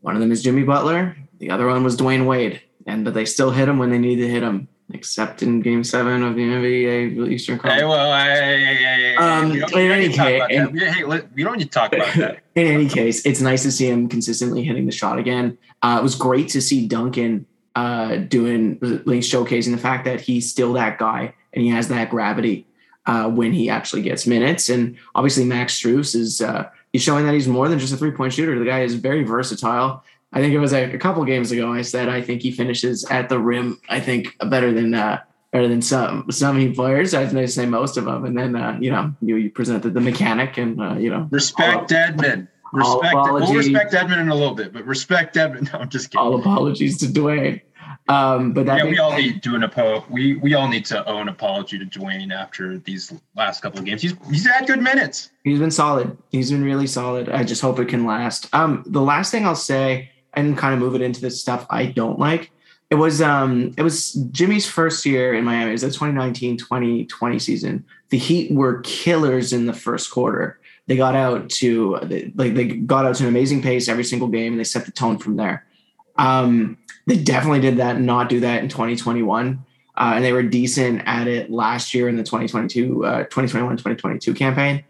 One 0.02 0.16
of 0.16 0.22
them 0.22 0.32
is 0.32 0.42
Jimmy 0.42 0.64
Butler. 0.64 1.18
The 1.40 1.50
other 1.52 1.68
one 1.68 1.84
was 1.84 1.98
Dwyane 1.98 2.26
Wade, 2.26 2.62
and 2.86 3.04
but 3.04 3.14
they 3.14 3.26
still 3.26 3.52
hit 3.52 3.68
him 3.68 3.78
when 3.78 3.90
they 3.90 3.98
needed 3.98 4.24
to 4.24 4.30
hit 4.32 4.44
him, 4.44 4.68
except 4.94 5.42
in 5.44 5.62
Game 5.62 5.84
Seven 5.84 6.24
of 6.24 6.36
the 6.36 6.42
NBA 6.42 7.30
Eastern 7.32 7.56
Hey, 7.58 7.62
Conference. 7.62 7.84
well, 7.90 8.24
hey, 8.26 8.60
hey, 8.60 8.76
hey, 8.76 8.76
hey, 8.76 9.16
Um, 9.18 9.52
in 9.52 9.74
any 9.92 10.08
need 10.08 10.12
to 10.12 10.18
talk 10.18 10.28
case-. 10.50 10.70
We- 10.72 10.80
Hey, 10.80 11.04
we 11.36 11.44
don't 11.44 11.58
need 11.58 11.66
to 11.66 11.70
talk 11.70 11.94
about 11.94 12.14
that. 12.16 12.40
in 12.56 12.68
any 12.68 12.88
case, 12.88 13.26
it's 13.26 13.42
nice 13.42 13.64
to 13.64 13.72
see 13.72 13.90
him 13.90 14.08
consistently 14.08 14.64
hitting 14.64 14.86
the 14.86 14.92
shot 14.92 15.18
again. 15.20 15.58
Uh, 15.82 15.98
it 16.00 16.04
was 16.04 16.16
great 16.16 16.48
to 16.50 16.62
see 16.62 16.88
Duncan 16.88 17.46
uh, 17.80 18.18
doing, 18.18 18.78
like, 18.82 19.22
showcasing 19.22 19.72
the 19.72 19.78
fact 19.78 20.04
that 20.06 20.20
he's 20.20 20.50
still 20.50 20.74
that 20.74 20.98
guy 20.98 21.34
and 21.54 21.64
he 21.64 21.70
has 21.70 21.88
that 21.88 22.10
gravity 22.10 22.68
uh, 23.06 23.30
when 23.30 23.54
he 23.54 23.70
actually 23.70 24.02
gets 24.02 24.28
minutes. 24.28 24.70
And 24.70 24.98
obviously, 25.16 25.46
Max 25.46 25.80
Strus 25.80 26.16
is 26.16 26.42
uh, 26.42 26.70
he's 26.92 27.02
showing 27.02 27.26
that 27.26 27.34
he's 27.34 27.48
more 27.48 27.70
than 27.70 27.80
just 27.80 27.94
a 27.94 27.98
three 27.98 28.12
point 28.12 28.34
shooter. 28.34 28.58
The 28.60 28.66
guy 28.66 28.82
is 28.82 28.96
very 28.96 29.24
versatile. 29.24 30.04
I 30.32 30.42
think 30.42 30.54
it 30.54 30.60
was 30.60 30.74
a, 30.74 30.94
a 30.94 30.98
couple 30.98 31.24
games 31.26 31.52
ago 31.52 31.74
I 31.74 31.82
said 31.82 32.08
I 32.08 32.22
think 32.22 32.44
he 32.44 32.52
finishes 32.52 33.04
at 33.06 33.30
the 33.30 33.40
rim. 33.40 33.80
I 33.90 34.00
think 34.00 34.36
better 34.46 34.72
than 34.72 34.94
uh, 34.94 35.22
better 35.52 35.68
than 35.68 35.82
some 35.82 36.30
some 36.32 36.74
players. 36.74 37.14
I'd 37.14 37.50
say 37.50 37.66
most 37.66 37.98
of 37.98 38.06
them. 38.06 38.26
And 38.26 38.38
then 38.38 38.56
uh, 38.56 38.78
you 38.80 38.92
know 38.92 39.14
you, 39.22 39.38
you 39.38 39.50
presented 39.50 39.94
the 39.94 40.02
mechanic 40.02 40.58
and 40.58 40.80
uh, 40.80 40.96
you 40.96 41.10
know 41.10 41.28
Respect 41.32 41.90
Dedmon. 41.90 42.48
All 42.74 43.02
Respect. 43.02 43.16
We'll 43.16 43.54
respect 43.56 43.94
Dedmon 43.94 44.20
in 44.20 44.30
a 44.30 44.36
little 44.36 44.54
bit, 44.54 44.74
but 44.74 44.86
respect 44.86 45.36
Dedmon. 45.36 45.70
No, 45.74 45.80
I'm 45.80 45.90
just 45.90 46.12
kidding. 46.12 46.20
all 46.26 46.40
apologies 46.40 47.00
to 47.00 47.08
Dewayne. 47.08 47.62
Um, 48.10 48.54
but 48.54 48.66
that 48.66 48.80
yeah, 48.80 48.90
we 48.90 48.98
all 48.98 49.16
need 49.16 49.44
to 49.44 49.56
apo- 49.64 50.04
we 50.10 50.36
we 50.38 50.56
all 50.56 50.68
need 50.68 50.84
to 50.86 51.08
owe 51.08 51.20
an 51.20 51.30
apology 51.30 51.78
to 51.78 51.86
Dewayne 51.86 52.34
after 52.34 52.80
these 52.80 53.14
last 53.36 53.62
couple 53.62 53.80
of 53.80 53.86
games. 53.86 54.02
He's 54.02 54.16
he's 54.32 54.48
had 54.48 54.66
good 54.66 54.82
minutes. 54.82 55.30
he's 55.44 55.60
been 55.60 55.70
solid. 55.70 56.18
He's 56.32 56.50
been 56.50 56.64
really 56.64 56.88
solid. 56.88 57.30
I 57.30 57.44
just 57.44 57.62
hope 57.62 57.80
it 57.80 57.88
can 57.88 58.08
last. 58.08 58.54
Um, 58.54 58.84
the 58.88 59.02
last 59.02 59.32
thing 59.32 59.46
I'll 59.46 59.56
say, 59.56 60.10
and 60.34 60.58
kind 60.58 60.74
of 60.74 60.80
move 60.80 60.96
it 60.96 61.02
into 61.02 61.22
the 61.22 61.30
stuff 61.30 61.68
I 61.70 61.86
don't 61.86 62.18
like. 62.18 62.50
It 62.90 62.96
was 62.96 63.22
um, 63.22 63.76
it 63.78 63.84
was 63.84 64.14
Jimmy's 64.32 64.68
first 64.68 65.06
year 65.06 65.36
in 65.36 65.46
Miami. 65.46 65.70
It 65.70 65.74
was 65.74 65.82
the 65.84 65.90
2019-2020 65.90 67.40
season. 67.40 67.86
The 68.10 68.18
Heat 68.18 68.52
were 68.52 68.82
killers 68.82 69.54
in 69.54 69.68
the 69.68 69.74
first 69.74 70.10
quarter. 70.10 70.60
They 70.88 70.98
got 70.98 71.16
out 71.16 71.48
to 71.52 71.98
like 72.34 72.56
they 72.56 72.66
got 72.66 73.06
out 73.06 73.18
to 73.18 73.24
an 73.24 73.30
amazing 73.30 73.62
pace 73.62 73.88
every 73.88 74.04
single 74.04 74.30
game, 74.30 74.54
and 74.54 74.60
they 74.60 74.64
set 74.64 74.86
the 74.86 74.92
tone 74.92 75.20
from 75.20 75.36
there. 75.36 75.68
Um, 76.20 76.78
they 77.08 77.18
definitely 77.18 77.62
did 77.62 77.78
that, 77.78 78.00
not 78.00 78.30
do 78.30 78.42
that 78.42 78.62
in 78.62 78.70
2021. 78.70 79.66
Uh, 79.98 80.14
and 80.16 80.24
they 80.24 80.32
were 80.32 80.44
decent 80.44 81.02
at 81.06 81.28
it 81.28 81.50
last 81.50 81.94
year 81.94 82.08
in 82.08 82.16
the 82.16 82.24
2022, 82.24 83.06
uh, 83.06 83.18
2021, 83.24 83.78
2022 83.78 84.34
campaign. 84.34 84.84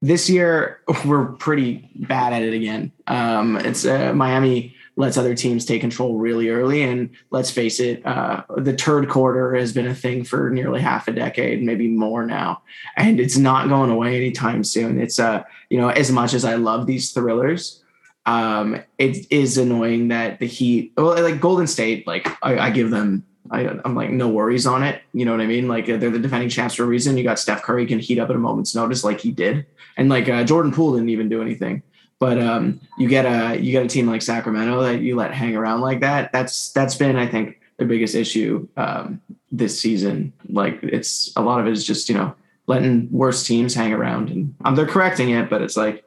This 0.00 0.30
year, 0.30 0.80
we're 1.04 1.26
pretty 1.26 1.90
bad 1.94 2.32
at 2.32 2.42
it 2.42 2.54
again. 2.54 2.92
Um, 3.06 3.56
it's 3.58 3.84
uh, 3.84 4.12
Miami 4.14 4.74
lets 4.96 5.16
other 5.16 5.34
teams 5.34 5.64
take 5.64 5.80
control 5.80 6.18
really 6.18 6.50
early. 6.50 6.82
And 6.82 7.10
let's 7.30 7.50
face 7.50 7.80
it, 7.80 8.04
uh, 8.04 8.42
the 8.56 8.76
third 8.76 9.08
quarter 9.08 9.54
has 9.54 9.72
been 9.72 9.86
a 9.86 9.94
thing 9.94 10.24
for 10.24 10.50
nearly 10.50 10.80
half 10.80 11.08
a 11.08 11.12
decade, 11.12 11.62
maybe 11.62 11.88
more 11.88 12.26
now. 12.26 12.62
And 12.96 13.18
it's 13.18 13.36
not 13.36 13.68
going 13.68 13.90
away 13.90 14.16
anytime 14.16 14.62
soon. 14.62 15.00
It's, 15.00 15.18
uh, 15.18 15.44
you 15.68 15.78
know, 15.78 15.88
as 15.88 16.10
much 16.10 16.34
as 16.34 16.44
I 16.44 16.56
love 16.56 16.86
these 16.86 17.12
thrillers, 17.12 17.82
um, 18.26 18.82
it 18.98 19.26
is 19.30 19.58
annoying 19.58 20.08
that 20.08 20.38
the 20.38 20.46
Heat, 20.46 20.92
well, 20.96 21.20
like 21.22 21.40
Golden 21.40 21.66
State, 21.66 22.06
like 22.06 22.28
I, 22.42 22.58
I 22.58 22.70
give 22.70 22.90
them, 22.90 23.24
I, 23.50 23.68
I'm 23.84 23.94
like 23.94 24.10
no 24.10 24.28
worries 24.28 24.66
on 24.66 24.82
it. 24.82 25.02
You 25.12 25.24
know 25.24 25.32
what 25.32 25.40
I 25.40 25.46
mean? 25.46 25.66
Like 25.68 25.88
uh, 25.88 25.96
they're 25.96 26.10
the 26.10 26.18
defending 26.18 26.48
champs 26.48 26.74
for 26.74 26.84
a 26.84 26.86
reason. 26.86 27.16
You 27.16 27.24
got 27.24 27.38
Steph 27.38 27.62
Curry 27.62 27.86
can 27.86 27.98
heat 27.98 28.18
up 28.18 28.30
at 28.30 28.36
a 28.36 28.38
moment's 28.38 28.74
notice, 28.74 29.02
like 29.02 29.20
he 29.20 29.32
did, 29.32 29.66
and 29.96 30.08
like 30.08 30.28
uh, 30.28 30.44
Jordan 30.44 30.72
Poole 30.72 30.92
didn't 30.92 31.08
even 31.08 31.28
do 31.28 31.42
anything. 31.42 31.82
But 32.20 32.38
um, 32.38 32.80
you 32.98 33.08
get 33.08 33.24
a 33.24 33.58
you 33.58 33.72
get 33.72 33.84
a 33.84 33.88
team 33.88 34.06
like 34.06 34.22
Sacramento 34.22 34.82
that 34.82 35.00
you 35.00 35.16
let 35.16 35.32
hang 35.32 35.56
around 35.56 35.80
like 35.80 36.00
that. 36.00 36.30
That's 36.32 36.70
that's 36.72 36.94
been 36.94 37.16
I 37.16 37.26
think 37.26 37.60
the 37.78 37.86
biggest 37.86 38.14
issue 38.14 38.68
um, 38.76 39.20
this 39.50 39.80
season. 39.80 40.32
Like 40.48 40.78
it's 40.82 41.32
a 41.34 41.42
lot 41.42 41.60
of 41.60 41.66
it 41.66 41.72
is 41.72 41.84
just 41.84 42.08
you 42.08 42.14
know 42.14 42.34
letting 42.66 43.10
worse 43.10 43.44
teams 43.44 43.74
hang 43.74 43.92
around, 43.92 44.28
and 44.28 44.54
um, 44.64 44.76
they're 44.76 44.86
correcting 44.86 45.30
it, 45.30 45.48
but 45.50 45.62
it's 45.62 45.78
like 45.78 46.04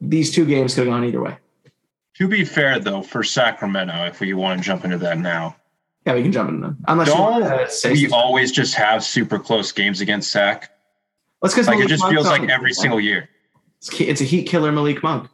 these 0.00 0.32
two 0.32 0.44
games 0.44 0.74
could 0.74 0.86
have 0.86 0.92
gone 0.92 1.04
either 1.04 1.20
way. 1.22 1.36
To 2.18 2.28
be 2.28 2.44
fair, 2.44 2.78
though, 2.78 3.02
for 3.02 3.22
Sacramento, 3.22 4.06
if 4.06 4.20
we 4.20 4.32
want 4.32 4.60
to 4.60 4.64
jump 4.64 4.84
into 4.84 4.98
that 4.98 5.18
now, 5.18 5.56
Yeah, 6.06 6.14
we 6.14 6.22
can 6.22 6.32
jump 6.32 6.48
into 6.48 6.62
them. 6.62 6.78
Unless 6.88 7.08
don't 7.08 7.20
want 7.20 7.44
to 7.44 7.70
say 7.70 7.92
we 7.92 8.02
something. 8.02 8.14
always 8.14 8.52
just 8.52 8.74
have 8.74 9.04
super 9.04 9.38
close 9.38 9.70
games 9.72 10.00
against 10.00 10.30
Sac? 10.30 10.70
Let's 11.42 11.56
Like 11.66 11.78
it 11.80 11.88
just 11.88 12.06
feels 12.08 12.26
like 12.26 12.48
every 12.48 12.72
single 12.72 13.00
year. 13.00 13.28
It's, 13.78 14.00
it's 14.00 14.20
a 14.22 14.24
heat 14.24 14.44
killer, 14.48 14.72
Malik 14.72 15.02
Monk. 15.02 15.28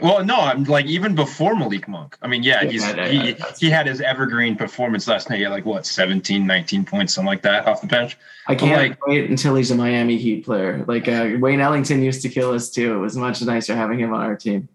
Well, 0.00 0.24
no, 0.24 0.36
I'm 0.36 0.62
like 0.64 0.86
even 0.86 1.16
before 1.16 1.56
Malik 1.56 1.88
Monk. 1.88 2.16
I 2.22 2.28
mean, 2.28 2.44
yeah, 2.44 2.62
he's, 2.64 2.84
he, 2.84 3.34
he 3.58 3.68
had 3.68 3.88
his 3.88 4.00
evergreen 4.00 4.54
performance 4.54 5.08
last 5.08 5.28
night. 5.28 5.38
He 5.38 5.42
had 5.42 5.50
like 5.50 5.64
what 5.64 5.86
17, 5.86 6.46
19 6.46 6.84
points, 6.84 7.14
something 7.14 7.26
like 7.26 7.42
that 7.42 7.66
off 7.66 7.80
the 7.80 7.88
bench. 7.88 8.16
I 8.46 8.54
can't 8.54 8.90
like- 8.90 9.06
wait 9.06 9.28
until 9.28 9.56
he's 9.56 9.72
a 9.72 9.74
Miami 9.74 10.16
Heat 10.16 10.44
player. 10.44 10.84
Like 10.86 11.08
uh, 11.08 11.30
Wayne 11.40 11.60
Ellington 11.60 12.00
used 12.00 12.22
to 12.22 12.28
kill 12.28 12.52
us 12.52 12.70
too. 12.70 12.94
It 12.94 12.98
was 12.98 13.16
much 13.16 13.42
nicer 13.42 13.74
having 13.74 13.98
him 13.98 14.14
on 14.14 14.20
our 14.20 14.36
team. 14.36 14.68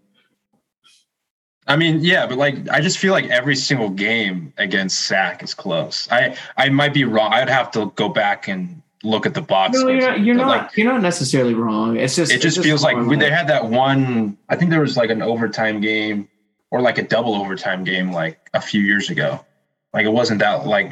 I 1.68 1.78
mean, 1.78 2.00
yeah, 2.02 2.28
but 2.28 2.38
like 2.38 2.68
I 2.70 2.82
just 2.82 2.98
feel 2.98 3.14
like 3.14 3.30
every 3.30 3.56
single 3.56 3.90
game 3.90 4.54
against 4.58 5.02
Sac 5.02 5.42
is 5.42 5.54
close. 5.54 6.10
I 6.12 6.36
I 6.58 6.68
might 6.68 6.94
be 6.94 7.06
wrong. 7.06 7.32
I'd 7.32 7.48
have 7.48 7.72
to 7.72 7.94
go 7.96 8.10
back 8.10 8.50
and 8.50 8.82
look 9.04 9.26
at 9.26 9.34
the 9.34 9.42
box. 9.42 9.80
No, 9.80 9.90
you're 9.90 10.02
not. 10.02 10.20
You're 10.22 10.36
not. 10.36 10.48
like, 10.48 10.78
you're 10.78 10.92
not 10.92 11.02
necessarily 11.02 11.54
wrong. 11.54 11.98
It's 11.98 12.16
just. 12.16 12.32
it 12.32 12.42
just 12.42 12.58
it's 12.58 12.66
feels 12.66 12.84
like 12.84 12.98
we- 12.98 13.16
they 13.16 13.30
had 13.30 13.48
that 13.48 13.66
one. 13.66 14.38
I 14.50 14.56
think 14.56 14.72
there 14.72 14.82
was 14.82 14.98
like 14.98 15.10
an 15.10 15.22
overtime 15.22 15.82
game 15.82 16.28
or 16.72 16.82
like 16.82 16.98
a 16.98 17.04
double 17.04 17.36
overtime 17.36 17.84
game 17.84 18.12
like 18.12 18.50
a 18.54 18.62
few 18.62 18.82
years 18.82 19.10
ago. 19.10 19.46
Like 19.94 20.06
it 20.06 20.12
wasn't 20.12 20.40
that 20.40 20.66
like 20.66 20.92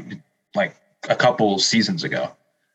like 0.56 0.76
a 1.10 1.16
couple 1.16 1.58
seasons 1.60 2.04
ago. 2.04 2.30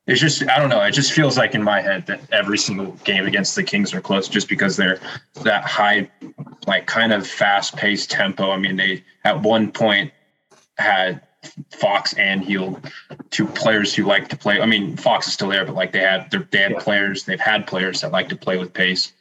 It's 0.07 0.21
just 0.21 0.49
I 0.49 0.59
don't 0.59 0.69
know. 0.69 0.81
It 0.83 0.93
just 0.93 1.13
feels 1.13 1.37
like 1.37 1.55
in 1.55 1.63
my 1.63 1.81
head 1.81 2.07
that 2.07 2.21
every 2.33 2.59
single 2.59 2.93
game 3.05 3.27
against 3.27 3.57
the 3.57 3.63
Kings 3.65 3.93
are 3.93 4.01
close 4.01 4.29
just 4.29 4.49
because 4.49 4.77
they're 4.77 5.01
that 5.43 5.65
high, 5.65 6.09
like 6.67 6.87
kind 6.87 7.13
of 7.13 7.27
fast 7.27 7.77
paced 7.77 8.11
tempo. 8.11 8.53
I 8.53 8.57
mean, 8.59 8.77
they 8.77 9.03
at 9.25 9.43
one 9.43 9.73
point 9.73 10.13
had 10.79 11.26
Fox 11.71 12.13
and 12.15 12.45
Hield, 12.45 12.91
two 13.31 13.47
players 13.47 13.95
who 13.95 14.05
like 14.05 14.29
to 14.29 14.37
play. 14.37 14.61
I 14.61 14.67
mean, 14.67 14.97
Fox 14.97 15.27
is 15.27 15.33
still 15.35 15.49
there, 15.49 15.65
but 15.65 15.75
like 15.75 15.93
they 15.93 16.01
had 16.01 16.31
they're- 16.31 16.49
they 16.51 16.59
had 16.63 16.73
Yeah. 16.73 16.79
players, 16.79 17.25
they've 17.25 17.41
had 17.41 17.67
players 17.67 18.01
that 18.01 18.13
like 18.13 18.29
to 18.31 18.37
play 18.37 18.59
with 18.59 18.73
pace. 18.73 19.13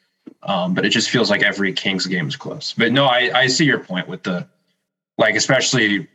Um, 0.44 0.74
but 0.74 0.86
it 0.86 0.90
just 0.90 1.10
feels 1.10 1.30
like 1.30 1.44
every 1.44 1.72
Kings 1.74 2.06
game 2.08 2.28
is 2.28 2.36
close. 2.36 2.74
But 2.78 2.92
no, 2.92 3.06
I, 3.06 3.32
I 3.34 3.48
see 3.48 3.66
your 3.66 3.80
point 3.80 4.08
with 4.08 4.24
the 4.24 4.48
like, 5.18 5.36
especially 5.36 6.08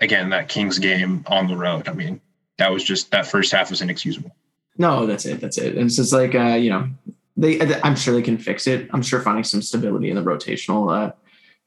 again 0.00 0.30
that 0.30 0.48
Kings 0.48 0.78
game 0.78 1.24
on 1.28 1.46
the 1.48 1.56
road. 1.56 1.88
I 1.88 1.92
mean, 1.92 2.20
that 2.58 2.70
was 2.72 2.84
just 2.84 3.10
that 3.12 3.26
first 3.26 3.52
half 3.52 3.70
was 3.70 3.80
inexcusable. 3.80 4.34
No, 4.76 5.06
that's 5.06 5.24
it. 5.24 5.40
That's 5.40 5.56
it. 5.58 5.76
And 5.76 5.86
it's 5.86 5.96
just 5.96 6.12
like 6.12 6.34
uh, 6.34 6.54
you 6.56 6.70
know, 6.70 6.88
they. 7.36 7.60
I'm 7.82 7.96
sure 7.96 8.12
they 8.14 8.22
can 8.22 8.38
fix 8.38 8.66
it. 8.66 8.88
I'm 8.92 9.02
sure 9.02 9.20
finding 9.20 9.44
some 9.44 9.62
stability 9.62 10.10
in 10.10 10.16
the 10.16 10.22
rotational 10.22 10.92
uh, 10.94 11.12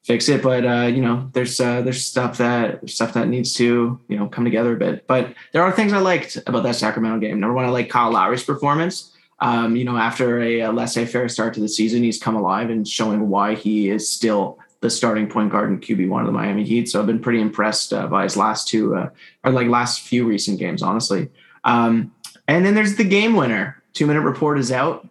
fix 0.03 0.29
it. 0.29 0.41
But 0.41 0.65
uh, 0.65 0.87
you 0.87 1.01
know, 1.01 1.29
there's 1.33 1.59
uh, 1.59 1.81
there's 1.81 2.05
stuff 2.05 2.37
that 2.37 2.89
stuff 2.89 3.13
that 3.13 3.27
needs 3.27 3.53
to 3.55 3.99
you 4.07 4.17
know 4.17 4.27
come 4.27 4.45
together 4.45 4.73
a 4.73 4.77
bit. 4.77 5.07
But 5.07 5.33
there 5.53 5.63
are 5.63 5.71
things 5.71 5.93
I 5.93 5.99
liked 5.99 6.37
about 6.47 6.63
that 6.63 6.75
Sacramento 6.75 7.19
game. 7.19 7.39
Number 7.39 7.53
one, 7.53 7.65
I 7.65 7.69
like 7.69 7.89
Kyle 7.89 8.11
Lowry's 8.11 8.43
performance. 8.43 9.13
Um, 9.39 9.75
you 9.75 9.85
know, 9.85 9.97
after 9.97 10.41
a, 10.41 10.61
a 10.61 10.71
laissez-faire 10.71 11.29
start 11.29 11.53
to 11.53 11.59
the 11.59 11.69
season, 11.69 12.01
he's 12.01 12.19
come 12.19 12.35
alive 12.35 12.71
and 12.71 12.87
showing 12.87 13.29
why 13.29 13.53
he 13.53 13.89
is 13.89 14.09
still 14.11 14.57
the 14.81 14.89
starting 14.89 15.27
point 15.27 15.51
guard 15.51 15.69
and 15.69 15.81
QB 15.81 16.09
one 16.09 16.21
of 16.21 16.27
the 16.27 16.33
Miami 16.33 16.63
Heat. 16.63 16.89
So 16.89 16.99
I've 16.99 17.05
been 17.05 17.19
pretty 17.19 17.41
impressed 17.41 17.93
uh, 17.93 18.07
by 18.07 18.23
his 18.23 18.37
last 18.37 18.67
two 18.67 18.95
uh, 18.95 19.09
or 19.43 19.51
like 19.51 19.67
last 19.67 20.01
few 20.01 20.25
recent 20.25 20.59
games, 20.59 20.81
honestly. 20.81 21.29
Um, 21.63 22.13
and 22.47 22.65
then 22.65 22.75
there's 22.75 22.95
the 22.95 23.03
game 23.03 23.35
winner. 23.35 23.81
Two 23.93 24.05
minute 24.05 24.21
report 24.21 24.59
is 24.59 24.71
out. 24.71 25.07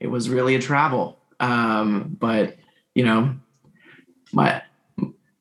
It 0.00 0.08
was 0.08 0.28
really 0.28 0.54
a 0.54 0.60
travel, 0.60 1.18
um, 1.40 2.16
but 2.18 2.56
you 2.94 3.04
know, 3.04 3.34
my 4.34 4.62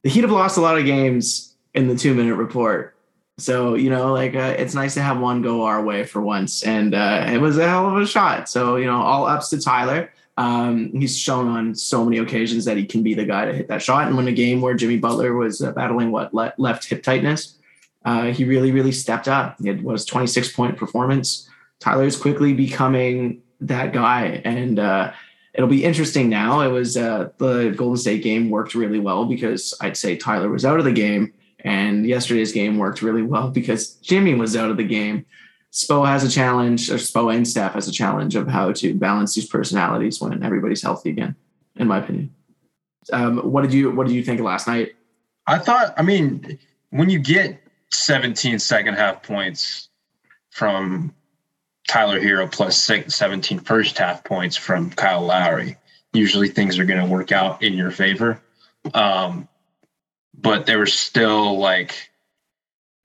the 0.03 0.09
Heat 0.09 0.21
have 0.21 0.31
lost 0.31 0.57
a 0.57 0.62
lot 0.62 0.77
of 0.77 0.85
games 0.85 1.55
in 1.73 1.88
the 1.88 1.95
two 1.95 2.13
minute 2.13 2.35
report. 2.35 2.95
So 3.38 3.73
you 3.73 3.89
know, 3.89 4.13
like 4.13 4.35
uh, 4.35 4.55
it's 4.57 4.75
nice 4.75 4.93
to 4.93 5.01
have 5.01 5.19
one 5.19 5.41
go 5.41 5.63
our 5.63 5.83
way 5.83 6.03
for 6.03 6.21
once, 6.21 6.63
and 6.63 6.93
uh, 6.93 7.25
it 7.27 7.39
was 7.39 7.57
a 7.57 7.67
hell 7.67 7.88
of 7.89 8.01
a 8.01 8.05
shot. 8.05 8.47
So 8.47 8.75
you 8.75 8.85
know, 8.85 9.01
all 9.01 9.25
ups 9.25 9.50
to 9.50 9.59
Tyler. 9.59 10.12
Um, 10.35 10.91
he's 10.93 11.17
shown 11.17 11.47
on 11.47 11.75
so 11.75 12.03
many 12.03 12.17
occasions 12.17 12.65
that 12.65 12.75
he 12.75 12.85
can 12.85 13.03
be 13.03 13.13
the 13.13 13.25
guy 13.25 13.45
to 13.45 13.53
hit 13.53 13.67
that 13.67 13.83
shot. 13.83 14.07
And 14.07 14.17
when 14.17 14.27
a 14.27 14.31
game 14.31 14.62
where 14.62 14.73
Jimmy 14.73 14.97
Butler 14.97 15.35
was 15.35 15.62
uh, 15.62 15.71
battling 15.73 16.09
what 16.09 16.33
le- 16.33 16.55
left 16.57 16.85
hip 16.85 17.03
tightness, 17.03 17.59
uh, 18.03 18.31
he 18.31 18.43
really, 18.43 18.71
really 18.71 18.91
stepped 18.91 19.27
up. 19.27 19.57
It 19.63 19.83
was 19.83 20.05
26 20.05 20.51
point 20.53 20.75
performance. 20.75 21.47
Tyler 21.79 22.05
is 22.05 22.15
quickly 22.15 22.53
becoming 22.53 23.43
that 23.62 23.93
guy, 23.93 24.41
and 24.43 24.79
uh, 24.79 25.12
it'll 25.53 25.69
be 25.69 25.83
interesting 25.83 26.29
now. 26.29 26.62
It 26.62 26.69
was 26.69 26.98
uh, 26.98 27.29
the 27.38 27.74
Golden 27.75 27.98
State 27.98 28.24
game 28.24 28.50
worked 28.50 28.75
really 28.75 29.00
well 29.00 29.25
because 29.25 29.74
I'd 29.81 29.98
say 29.98 30.17
Tyler 30.17 30.50
was 30.50 30.65
out 30.65 30.79
of 30.79 30.86
the 30.86 30.91
game, 30.91 31.33
and 31.60 32.05
yesterday's 32.05 32.51
game 32.51 32.77
worked 32.77 33.01
really 33.01 33.22
well 33.22 33.50
because 33.50 33.93
Jimmy 33.95 34.36
was 34.36 34.55
out 34.55 34.72
of 34.72 34.77
the 34.77 34.83
game. 34.83 35.25
Spo 35.72 36.05
has 36.05 36.24
a 36.24 36.29
challenge, 36.29 36.89
or 36.91 36.95
Spo 36.95 37.33
and 37.36 37.48
staff 37.48 37.74
has 37.74 37.88
a 37.88 37.91
challenge 37.91 38.36
of 38.36 38.48
how 38.48 38.72
to 38.74 38.93
balance 38.93 39.33
these 39.33 39.48
personalities 39.48 40.22
when 40.22 40.43
everybody's 40.43 40.83
healthy 40.83 41.10
again. 41.10 41.36
In 41.75 41.88
my 41.88 41.98
opinion, 41.98 42.33
um, 43.12 43.39
what 43.39 43.63
did 43.63 43.74
you 43.74 43.89
what 43.91 44.05
did 44.05 44.13
you 44.13 44.24
think 44.24 44.39
last 44.39 44.67
night? 44.67 44.93
I 45.48 45.57
thought, 45.57 45.93
I 45.98 46.03
mean, 46.03 46.60
when 46.91 47.10
you 47.10 47.19
get 47.19 47.60
17 47.91 48.60
second 48.60 48.93
half 48.93 49.24
points 49.24 49.89
from 50.51 51.13
Tyler 51.88 52.20
Herro 52.20 52.52
plus 52.52 52.82
six, 52.82 53.16
17 53.16 53.60
first 53.60 53.98
half 53.98 54.24
points 54.24 54.56
from 54.56 54.90
Kyle 54.92 55.22
Lowry, 55.22 55.78
usually 56.13 56.48
things 56.48 56.80
are 56.80 56.86
going 56.86 57.04
to 57.04 57.12
work 57.12 57.32
out 57.32 57.62
in 57.62 57.74
your 57.74 57.92
favor. 57.92 58.42
Um, 58.94 59.48
but 60.34 60.66
there 60.66 60.80
were 60.80 60.86
still 60.86 61.58
like 61.58 62.10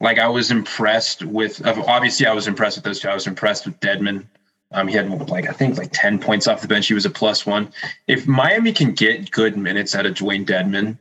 like 0.01 0.19
I 0.19 0.29
was 0.29 0.51
impressed 0.51 1.25
with. 1.25 1.65
Obviously, 1.67 2.27
I 2.27 2.33
was 2.33 2.47
impressed 2.47 2.77
with 2.77 2.85
those 2.85 3.01
two. 3.01 3.09
I 3.09 3.15
was 3.15 3.27
impressed 3.27 3.67
with 3.67 3.79
Dedmon. 3.81 4.27
Um, 4.71 4.87
he 4.87 4.95
had 4.95 5.09
like 5.29 5.49
I 5.49 5.53
think 5.53 5.79
like 5.79 5.91
ten 5.93 6.19
points 6.19 6.47
off 6.47 6.63
the 6.63 6.69
bench. 6.69 6.87
He 6.87 6.95
was 6.95 7.07
a 7.07 7.11
plus 7.11 7.47
one. 7.47 7.73
If 8.07 8.27
Miami 8.27 8.73
can 8.73 8.93
get 8.93 9.31
good 9.31 9.57
minutes 9.57 9.95
out 9.95 10.07
of 10.07 10.15
Dewayne 10.15 10.47
Dedmon, 10.47 10.99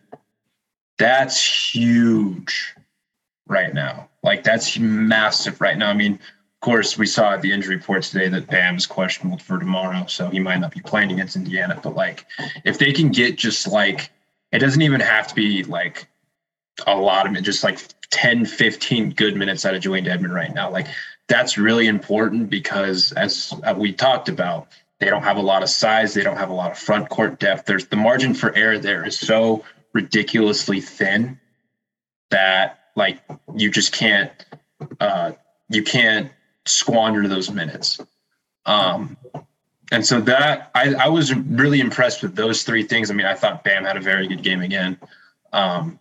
that's 0.98 1.72
huge 1.74 2.76
right 3.48 3.74
now. 3.74 4.10
Like 4.24 4.44
that's 4.44 4.78
massive 4.80 5.62
right 5.62 5.78
now. 5.78 5.90
I 5.90 5.94
mean, 5.94 6.20
of 6.58 6.66
course, 6.66 6.98
we 6.98 7.06
saw 7.06 7.34
at 7.34 7.44
the 7.44 7.52
injury 7.52 7.76
report 7.76 8.02
today 8.02 8.30
that 8.30 8.48
Bam 8.48 8.78
is 8.78 8.88
questionable 8.88 9.38
for 9.38 9.60
tomorrow, 9.60 10.08
so 10.08 10.30
he 10.30 10.40
might 10.40 10.60
not 10.60 10.72
be 10.72 10.80
playing 10.80 11.12
against 11.12 11.36
Indiana. 11.36 11.80
But 11.82 11.96
like, 11.96 12.26
if 12.66 12.80
they 12.80 12.94
can 12.94 13.10
get 13.10 13.38
just 13.38 13.68
like, 13.68 14.10
it 14.52 14.58
doesn't 14.58 14.82
even 14.82 15.00
have 15.00 15.28
to 15.28 15.36
be 15.36 15.64
like 15.64 16.08
a 16.88 16.96
lot 16.96 17.28
of 17.28 17.36
it, 17.36 17.42
just 17.42 17.64
like 17.64 17.80
10, 18.10 18.46
15 18.46 19.12
good 19.12 19.36
minutes 19.36 19.66
out 19.66 19.76
of 19.76 19.84
Dewayne 19.84 20.06
Dedmon 20.06 20.34
right 20.34 20.54
now. 20.54 20.72
Like 20.72 20.88
that's 21.28 21.60
really 21.60 21.86
important 21.86 22.50
because 22.50 23.12
as 23.12 23.54
we 23.76 23.94
talked 23.94 24.28
about, 24.28 24.68
they 25.00 25.12
don't 25.12 25.24
have 25.24 25.38
a 25.38 25.42
lot 25.42 25.62
of 25.62 25.70
size. 25.70 26.16
They 26.16 26.24
don't 26.24 26.38
have 26.38 26.50
a 26.50 26.56
lot 26.56 26.72
of 26.72 26.80
front 26.80 27.10
court 27.10 27.40
depth. 27.40 27.66
There's 27.66 27.86
the 27.86 27.98
margin 27.98 28.34
for 28.34 28.54
error 28.56 28.80
there 28.80 29.06
is 29.06 29.20
so 29.20 29.64
ridiculously 29.94 30.82
thin 30.82 31.40
that 32.32 32.80
like 32.96 33.20
you 33.56 33.70
just 33.70 33.94
can't 33.94 34.32
uh, 35.00 35.34
you 35.70 35.84
can't 35.84 36.32
squander 36.68 37.28
those 37.28 37.52
minutes. 37.52 38.00
Um, 38.66 39.18
and 39.92 40.06
so 40.06 40.20
that 40.22 40.72
I, 40.76 40.94
I 40.96 41.08
was 41.08 41.34
really 41.34 41.80
impressed 41.80 42.22
with 42.22 42.36
those 42.36 42.64
three 42.64 42.84
things. 42.84 43.10
I 43.10 43.14
mean, 43.14 43.26
I 43.26 43.34
thought 43.34 43.64
Bam 43.64 43.86
had 43.86 43.98
a 43.98 44.02
very 44.02 44.28
good 44.28 44.44
game 44.44 44.62
again. 44.62 44.98
Um, 45.54 46.00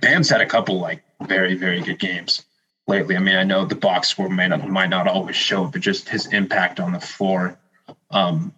Bam's 0.00 0.28
had 0.28 0.40
a 0.40 0.46
couple 0.46 0.78
like 0.78 1.02
very, 1.26 1.54
very 1.56 1.80
good 1.80 1.98
games 1.98 2.44
lately. 2.86 3.16
I 3.16 3.20
mean, 3.20 3.36
I 3.36 3.44
know 3.44 3.64
the 3.64 3.74
box 3.74 4.08
score 4.08 4.28
might 4.28 4.48
not 4.48 4.68
might 4.68 4.90
not 4.90 5.08
always 5.08 5.36
show, 5.36 5.64
it, 5.64 5.72
but 5.72 5.80
just 5.80 6.08
his 6.08 6.26
impact 6.32 6.80
on 6.80 6.92
the 6.92 7.00
floor, 7.00 7.58
um, 8.10 8.52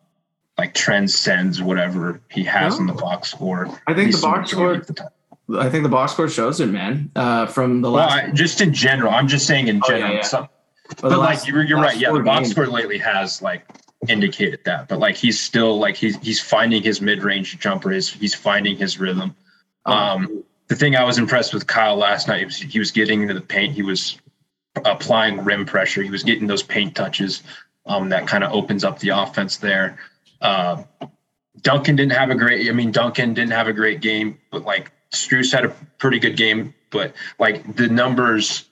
like 0.58 0.74
transcends 0.74 1.62
whatever 1.62 2.20
he 2.30 2.44
has 2.44 2.78
in 2.78 2.86
the 2.86 2.92
box 2.92 3.30
score. 3.30 3.68
I 3.86 3.94
think 3.94 4.12
the 4.12 4.20
box 4.20 4.50
score. 4.50 4.76
The 4.78 5.10
I 5.58 5.68
think 5.68 5.82
the 5.82 5.90
box 5.90 6.12
score 6.12 6.28
shows 6.28 6.60
it, 6.60 6.66
man. 6.66 7.10
Uh, 7.14 7.46
from 7.46 7.82
the 7.82 7.90
last, 7.90 8.16
well, 8.16 8.30
I, 8.30 8.32
just 8.32 8.60
in 8.62 8.72
general, 8.72 9.12
I'm 9.12 9.28
just 9.28 9.46
saying 9.46 9.68
in 9.68 9.80
general. 9.86 10.04
Oh, 10.04 10.12
yeah, 10.12 10.16
yeah. 10.16 10.22
Some, 10.22 10.48
but, 10.88 11.00
but 11.00 11.18
last, 11.18 11.44
like 11.44 11.48
you're, 11.48 11.62
you're 11.64 11.80
right, 11.80 11.96
yeah. 11.96 12.12
The 12.12 12.20
box 12.20 12.50
score 12.50 12.66
lately 12.66 12.98
has 12.98 13.40
like 13.40 13.66
indicated 14.08 14.60
that, 14.64 14.88
but 14.88 14.98
like 14.98 15.16
he's 15.16 15.40
still 15.40 15.78
like 15.78 15.96
he's 15.96 16.16
he's 16.18 16.40
finding 16.40 16.82
his 16.82 17.00
mid 17.00 17.22
range 17.22 17.58
jumper. 17.58 17.90
He's 17.90 18.12
he's 18.12 18.34
finding 18.34 18.76
his 18.76 18.98
rhythm. 18.98 19.34
Oh. 19.86 19.92
Um, 19.92 20.44
the 20.68 20.76
thing 20.76 20.96
I 20.96 21.04
was 21.04 21.18
impressed 21.18 21.52
with 21.52 21.66
Kyle 21.66 21.96
last 21.96 22.26
night 22.26 22.46
was 22.46 22.56
he 22.56 22.78
was 22.78 22.90
getting 22.90 23.22
into 23.22 23.34
the 23.34 23.40
paint. 23.40 23.74
He 23.74 23.82
was 23.82 24.18
applying 24.84 25.44
rim 25.44 25.66
pressure. 25.66 26.02
He 26.02 26.10
was 26.10 26.22
getting 26.22 26.46
those 26.46 26.62
paint 26.62 26.94
touches. 26.94 27.42
Um, 27.86 28.08
that 28.08 28.26
kind 28.26 28.42
of 28.42 28.52
opens 28.52 28.82
up 28.82 28.98
the 28.98 29.10
offense 29.10 29.58
there. 29.58 29.98
Uh, 30.40 30.82
Duncan 31.60 31.96
didn't 31.96 32.12
have 32.12 32.30
a 32.30 32.34
great. 32.34 32.68
I 32.68 32.72
mean, 32.72 32.92
Duncan 32.92 33.34
didn't 33.34 33.52
have 33.52 33.68
a 33.68 33.72
great 33.72 34.00
game, 34.00 34.38
but 34.50 34.64
like 34.64 34.90
Strus 35.12 35.52
had 35.52 35.64
a 35.64 35.68
pretty 35.98 36.18
good 36.18 36.36
game. 36.36 36.74
But 36.90 37.14
like 37.38 37.76
the 37.76 37.88
numbers 37.88 38.68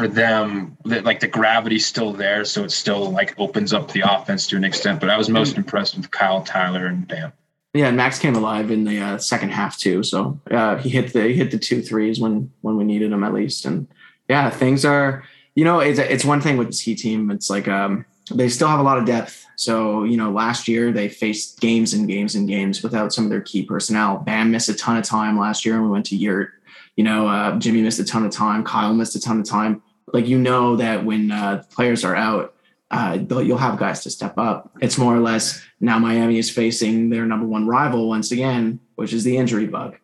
for 0.00 0.08
them, 0.08 0.78
that 0.86 1.04
like 1.04 1.20
the 1.20 1.28
gravity's 1.28 1.84
still 1.84 2.14
there, 2.14 2.42
so 2.46 2.64
it 2.64 2.70
still 2.70 3.10
like 3.10 3.38
opens 3.38 3.74
up 3.74 3.92
the 3.92 4.00
offense 4.00 4.46
to 4.46 4.56
an 4.56 4.64
extent. 4.64 4.98
But 4.98 5.10
I 5.10 5.18
was 5.18 5.28
most 5.28 5.58
impressed 5.58 5.94
with 5.94 6.10
Kyle, 6.10 6.42
Tyler, 6.42 6.86
and 6.86 7.06
Bam. 7.06 7.34
Yeah, 7.74 7.88
and 7.88 7.98
Max 7.98 8.18
came 8.18 8.34
alive 8.34 8.70
in 8.70 8.84
the 8.84 8.98
uh, 8.98 9.18
second 9.18 9.50
half 9.50 9.76
too. 9.76 10.02
So 10.02 10.40
uh, 10.50 10.78
he 10.78 10.88
hit 10.88 11.12
the 11.12 11.24
he 11.24 11.34
hit 11.34 11.50
the 11.50 11.58
two 11.58 11.82
threes 11.82 12.18
when 12.18 12.50
when 12.62 12.78
we 12.78 12.84
needed 12.84 13.12
him 13.12 13.22
at 13.22 13.34
least. 13.34 13.66
And 13.66 13.88
yeah, 14.26 14.48
things 14.48 14.86
are 14.86 15.22
you 15.54 15.66
know 15.66 15.80
it's 15.80 15.98
it's 15.98 16.24
one 16.24 16.40
thing 16.40 16.56
with 16.56 16.68
this 16.68 16.80
Heat 16.80 16.96
team. 16.96 17.30
It's 17.30 17.50
like 17.50 17.68
um, 17.68 18.06
they 18.32 18.48
still 18.48 18.68
have 18.68 18.80
a 18.80 18.84
lot 18.84 18.96
of 18.96 19.04
depth. 19.04 19.44
So 19.56 20.04
you 20.04 20.16
know, 20.16 20.30
last 20.30 20.66
year 20.66 20.92
they 20.92 21.10
faced 21.10 21.60
games 21.60 21.92
and 21.92 22.08
games 22.08 22.34
and 22.34 22.48
games 22.48 22.82
without 22.82 23.12
some 23.12 23.24
of 23.24 23.30
their 23.30 23.42
key 23.42 23.64
personnel. 23.64 24.16
Bam 24.16 24.50
missed 24.50 24.70
a 24.70 24.74
ton 24.74 24.96
of 24.96 25.04
time 25.04 25.38
last 25.38 25.66
year, 25.66 25.74
and 25.74 25.84
we 25.84 25.90
went 25.90 26.06
to 26.06 26.16
Yurt. 26.16 26.52
You 26.96 27.04
know, 27.04 27.28
uh, 27.28 27.58
Jimmy 27.58 27.82
missed 27.82 28.00
a 28.00 28.04
ton 28.04 28.24
of 28.24 28.32
time. 28.32 28.64
Kyle 28.64 28.94
missed 28.94 29.14
a 29.14 29.20
ton 29.20 29.40
of 29.40 29.46
time. 29.46 29.82
Like 30.12 30.26
you 30.26 30.38
know 30.38 30.76
that 30.76 31.04
when 31.04 31.30
uh, 31.30 31.64
players 31.70 32.04
are 32.04 32.16
out, 32.16 32.54
uh, 32.90 33.18
you'll 33.28 33.58
have 33.58 33.78
guys 33.78 34.02
to 34.02 34.10
step 34.10 34.36
up. 34.36 34.70
It's 34.80 34.98
more 34.98 35.14
or 35.14 35.20
less 35.20 35.62
now 35.80 35.98
Miami 35.98 36.38
is 36.38 36.50
facing 36.50 37.10
their 37.10 37.24
number 37.24 37.46
one 37.46 37.66
rival 37.66 38.08
once 38.08 38.32
again, 38.32 38.80
which 38.96 39.12
is 39.12 39.22
the 39.24 39.36
injury 39.36 39.66
bug. 39.66 39.96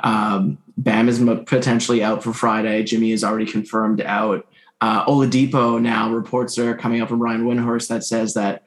Um, 0.00 0.58
Bam 0.76 1.08
is 1.08 1.18
potentially 1.46 2.02
out 2.02 2.22
for 2.22 2.32
Friday. 2.32 2.84
Jimmy 2.84 3.12
is 3.12 3.24
already 3.24 3.46
confirmed 3.46 4.00
out. 4.00 4.46
Uh, 4.80 5.04
Oladipo 5.04 5.80
now 5.80 6.10
reports 6.10 6.58
are 6.58 6.74
coming 6.74 7.02
up 7.02 7.08
from 7.10 7.18
Brian 7.18 7.44
Windhorst 7.44 7.88
that 7.88 8.02
says 8.02 8.32
that 8.34 8.64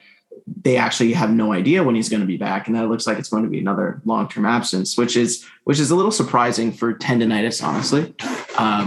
they 0.47 0.77
actually 0.77 1.13
have 1.13 1.31
no 1.31 1.53
idea 1.53 1.83
when 1.83 1.95
he's 1.95 2.09
going 2.09 2.21
to 2.21 2.27
be 2.27 2.37
back, 2.37 2.67
and 2.67 2.75
that 2.75 2.87
looks 2.87 3.07
like 3.07 3.17
it's 3.17 3.29
going 3.29 3.43
to 3.43 3.49
be 3.49 3.59
another 3.59 4.01
long-term 4.05 4.45
absence, 4.45 4.97
which 4.97 5.15
is 5.15 5.45
which 5.63 5.79
is 5.79 5.91
a 5.91 5.95
little 5.95 6.11
surprising 6.11 6.71
for 6.71 6.93
tendonitis, 6.93 7.63
honestly, 7.63 8.13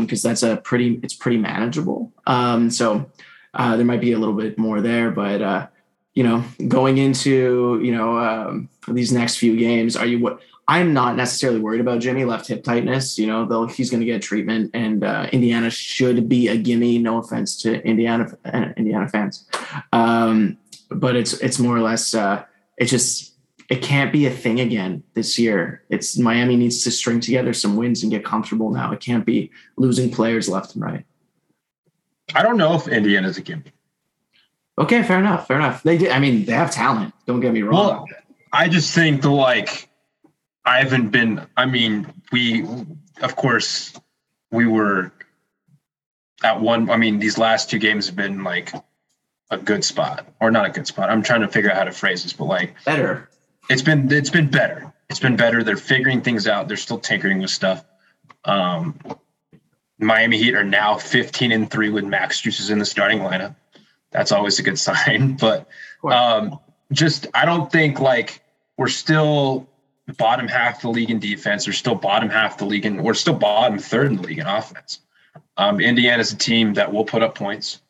because 0.01 0.25
um, 0.25 0.31
that's 0.31 0.43
a 0.43 0.57
pretty 0.59 1.01
it's 1.03 1.15
pretty 1.15 1.39
manageable. 1.39 2.13
Um, 2.27 2.71
so 2.71 3.11
uh, 3.55 3.77
there 3.77 3.87
might 3.87 4.01
be 4.01 4.13
a 4.13 4.19
little 4.19 4.35
bit 4.35 4.59
more 4.59 4.81
there, 4.81 5.11
but 5.11 5.43
uh, 5.43 5.67
you 6.15 6.23
know, 6.23 6.45
going 6.69 6.99
into 6.99 7.81
you 7.83 7.95
know 7.95 8.19
um, 8.19 8.69
these 8.89 9.13
next 9.13 9.37
few 9.37 9.57
games, 9.57 9.97
are 9.97 10.07
you 10.07 10.19
what? 10.19 10.41
I'm 10.69 10.93
not 10.93 11.15
necessarily 11.15 11.61
worried 11.61 11.81
about 11.81 12.01
Jimmy 12.01 12.25
left 12.25 12.49
hip 12.49 12.65
tightness. 12.65 13.19
You 13.19 13.29
know, 13.29 13.45
though 13.45 13.67
he's 13.67 13.91
going 13.91 14.01
to 14.01 14.07
get 14.07 14.23
treatment, 14.23 14.71
and 14.75 15.05
uh, 15.05 15.29
Indiana 15.33 15.71
should 15.71 16.29
be 16.29 16.49
a 16.49 16.57
gimme. 16.57 16.99
No 16.99 17.19
offense 17.19 17.61
to 17.63 17.83
Indiana 17.87 18.27
uh, 18.45 18.69
Indiana 18.77 19.09
fans, 19.09 19.47
um, 19.93 20.59
but 20.91 21.17
it's 21.17 21.35
it's 21.35 21.59
more 21.59 21.77
or 21.77 21.81
less 21.81 22.15
uh, 22.15 22.45
it 22.79 22.87
just 22.87 23.35
it 23.69 23.83
can't 23.83 24.13
be 24.13 24.27
a 24.27 24.31
thing 24.31 24.61
again 24.61 25.03
this 25.15 25.39
year. 25.39 25.83
It's 25.89 26.19
Miami 26.19 26.57
needs 26.57 26.85
to 26.85 26.91
string 26.91 27.21
together 27.21 27.53
some 27.53 27.77
wins 27.77 28.03
and 28.03 28.13
get 28.13 28.25
comfortable 28.25 28.71
now. 28.71 28.93
It 28.93 29.01
can't 29.01 29.27
be 29.27 29.51
losing 29.77 30.11
players 30.11 30.49
left 30.49 30.75
and 30.75 30.85
right. 30.85 31.05
I 32.35 32.43
don't 32.43 32.57
know 32.57 32.75
if 32.75 32.89
Indiana's 32.89 33.39
a 33.39 33.43
gimme. 33.43 33.73
Okay, 34.79 35.03
fair 35.03 35.19
enough. 35.19 35.47
Fair 35.49 35.57
enough. 35.57 35.83
They 35.83 35.99
did. 35.99 36.11
I 36.11 36.19
mean, 36.19 36.45
they 36.45 36.53
have 36.53 36.71
talent. 36.71 37.15
Don't 37.27 37.41
get 37.41 37.53
me 37.53 37.63
wrong. 37.63 37.75
Well, 37.75 38.07
I 38.53 38.69
just 38.69 38.95
think 38.95 39.23
the 39.23 39.31
like, 39.31 39.89
I 40.65 40.79
haven't 40.79 41.11
been. 41.11 41.47
I 41.57 41.67
mean, 41.67 42.13
we, 42.33 42.67
of 43.23 43.37
course, 43.37 43.99
we 44.51 44.67
were 44.67 45.13
at 46.43 46.61
one. 46.61 46.91
I 46.91 46.97
mean, 46.97 47.19
these 47.19 47.39
last 47.39 47.71
two 47.71 47.79
games 47.79 48.07
have 48.07 48.17
been 48.17 48.45
like 48.45 48.73
a 49.51 49.59
good 49.59 49.85
spot, 49.85 50.27
or 50.41 50.51
not 50.51 50.67
a 50.67 50.71
good 50.71 50.87
spot. 50.87 51.11
I'm 51.11 51.23
trying 51.23 51.43
to 51.43 51.49
figure 51.49 51.71
out 51.71 51.77
how 51.77 51.85
to 51.85 51.93
phrase 51.93 52.23
this, 52.23 52.33
but 52.33 52.45
like 52.45 52.75
better. 52.85 53.29
It's 53.69 53.83
been 53.83 54.11
it's 54.13 54.31
been 54.31 54.51
better. 54.51 54.93
It's 55.09 55.21
been 55.21 55.37
better. 55.37 55.63
They're 55.63 55.77
figuring 55.77 56.21
things 56.23 56.47
out. 56.47 56.69
They're 56.69 56.77
still 56.77 56.99
tinkering 56.99 57.41
with 57.41 57.51
stuff. 57.51 57.85
Um, 58.45 58.99
Miami 59.99 60.39
Heat 60.39 60.55
are 60.55 60.65
now 60.65 60.97
15 60.97 61.53
and 61.53 61.71
three 61.71 61.91
with 61.91 62.05
Max 62.05 62.41
Strus 62.41 62.71
in 62.71 62.79
the 62.79 62.85
starting 62.85 63.21
lineup. 63.21 63.55
That's 64.11 64.33
always 64.33 64.59
a 64.59 64.63
good 64.63 64.79
sign. 64.89 65.37
But 65.37 65.69
um, 66.05 66.59
just 66.93 67.27
I 67.35 67.45
don't 67.45 67.71
think 67.71 68.01
like 68.01 68.43
we're 68.77 68.89
still 68.89 69.69
bottom 70.19 70.47
half 70.47 70.83
the 70.83 70.89
league 70.89 71.11
in 71.11 71.19
defense. 71.19 71.67
We're 71.67 71.73
still 71.73 71.95
bottom 71.95 72.29
half 72.29 72.59
the 72.59 72.65
league 72.65 72.87
and 72.87 73.03
we're 73.03 73.15
still 73.15 73.35
bottom 73.35 73.79
third 73.79 74.07
in 74.07 74.17
the 74.17 74.23
league 74.23 74.39
in 74.39 74.47
offense. 74.47 75.01
Um, 75.57 75.81
Indiana's 75.81 76.33
a 76.33 76.37
team 76.37 76.75
that 76.75 76.93
will 76.93 77.05
put 77.05 77.23
up 77.23 77.35
points. 77.35 77.81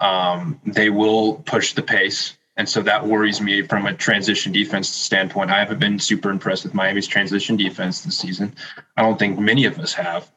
Um, 0.00 0.60
they 0.66 0.90
will 0.90 1.34
push 1.34 1.72
the 1.72 1.82
pace. 1.82 2.36
And 2.58 2.68
so 2.68 2.80
that 2.82 3.06
worries 3.06 3.40
me 3.40 3.62
from 3.62 3.86
a 3.86 3.94
transition 3.94 4.50
defense 4.52 4.88
standpoint. 4.88 5.50
I 5.50 5.58
haven't 5.58 5.78
been 5.78 5.98
super 5.98 6.30
impressed 6.30 6.64
with 6.64 6.72
Miami's 6.74 7.06
transition 7.06 7.56
defense 7.56 8.00
this 8.00 8.18
season. 8.18 8.54
I 8.96 9.02
don't 9.02 9.18
think 9.18 9.38
many 9.38 9.66
of 9.66 9.78
us 9.78 9.92
have. 9.92 10.30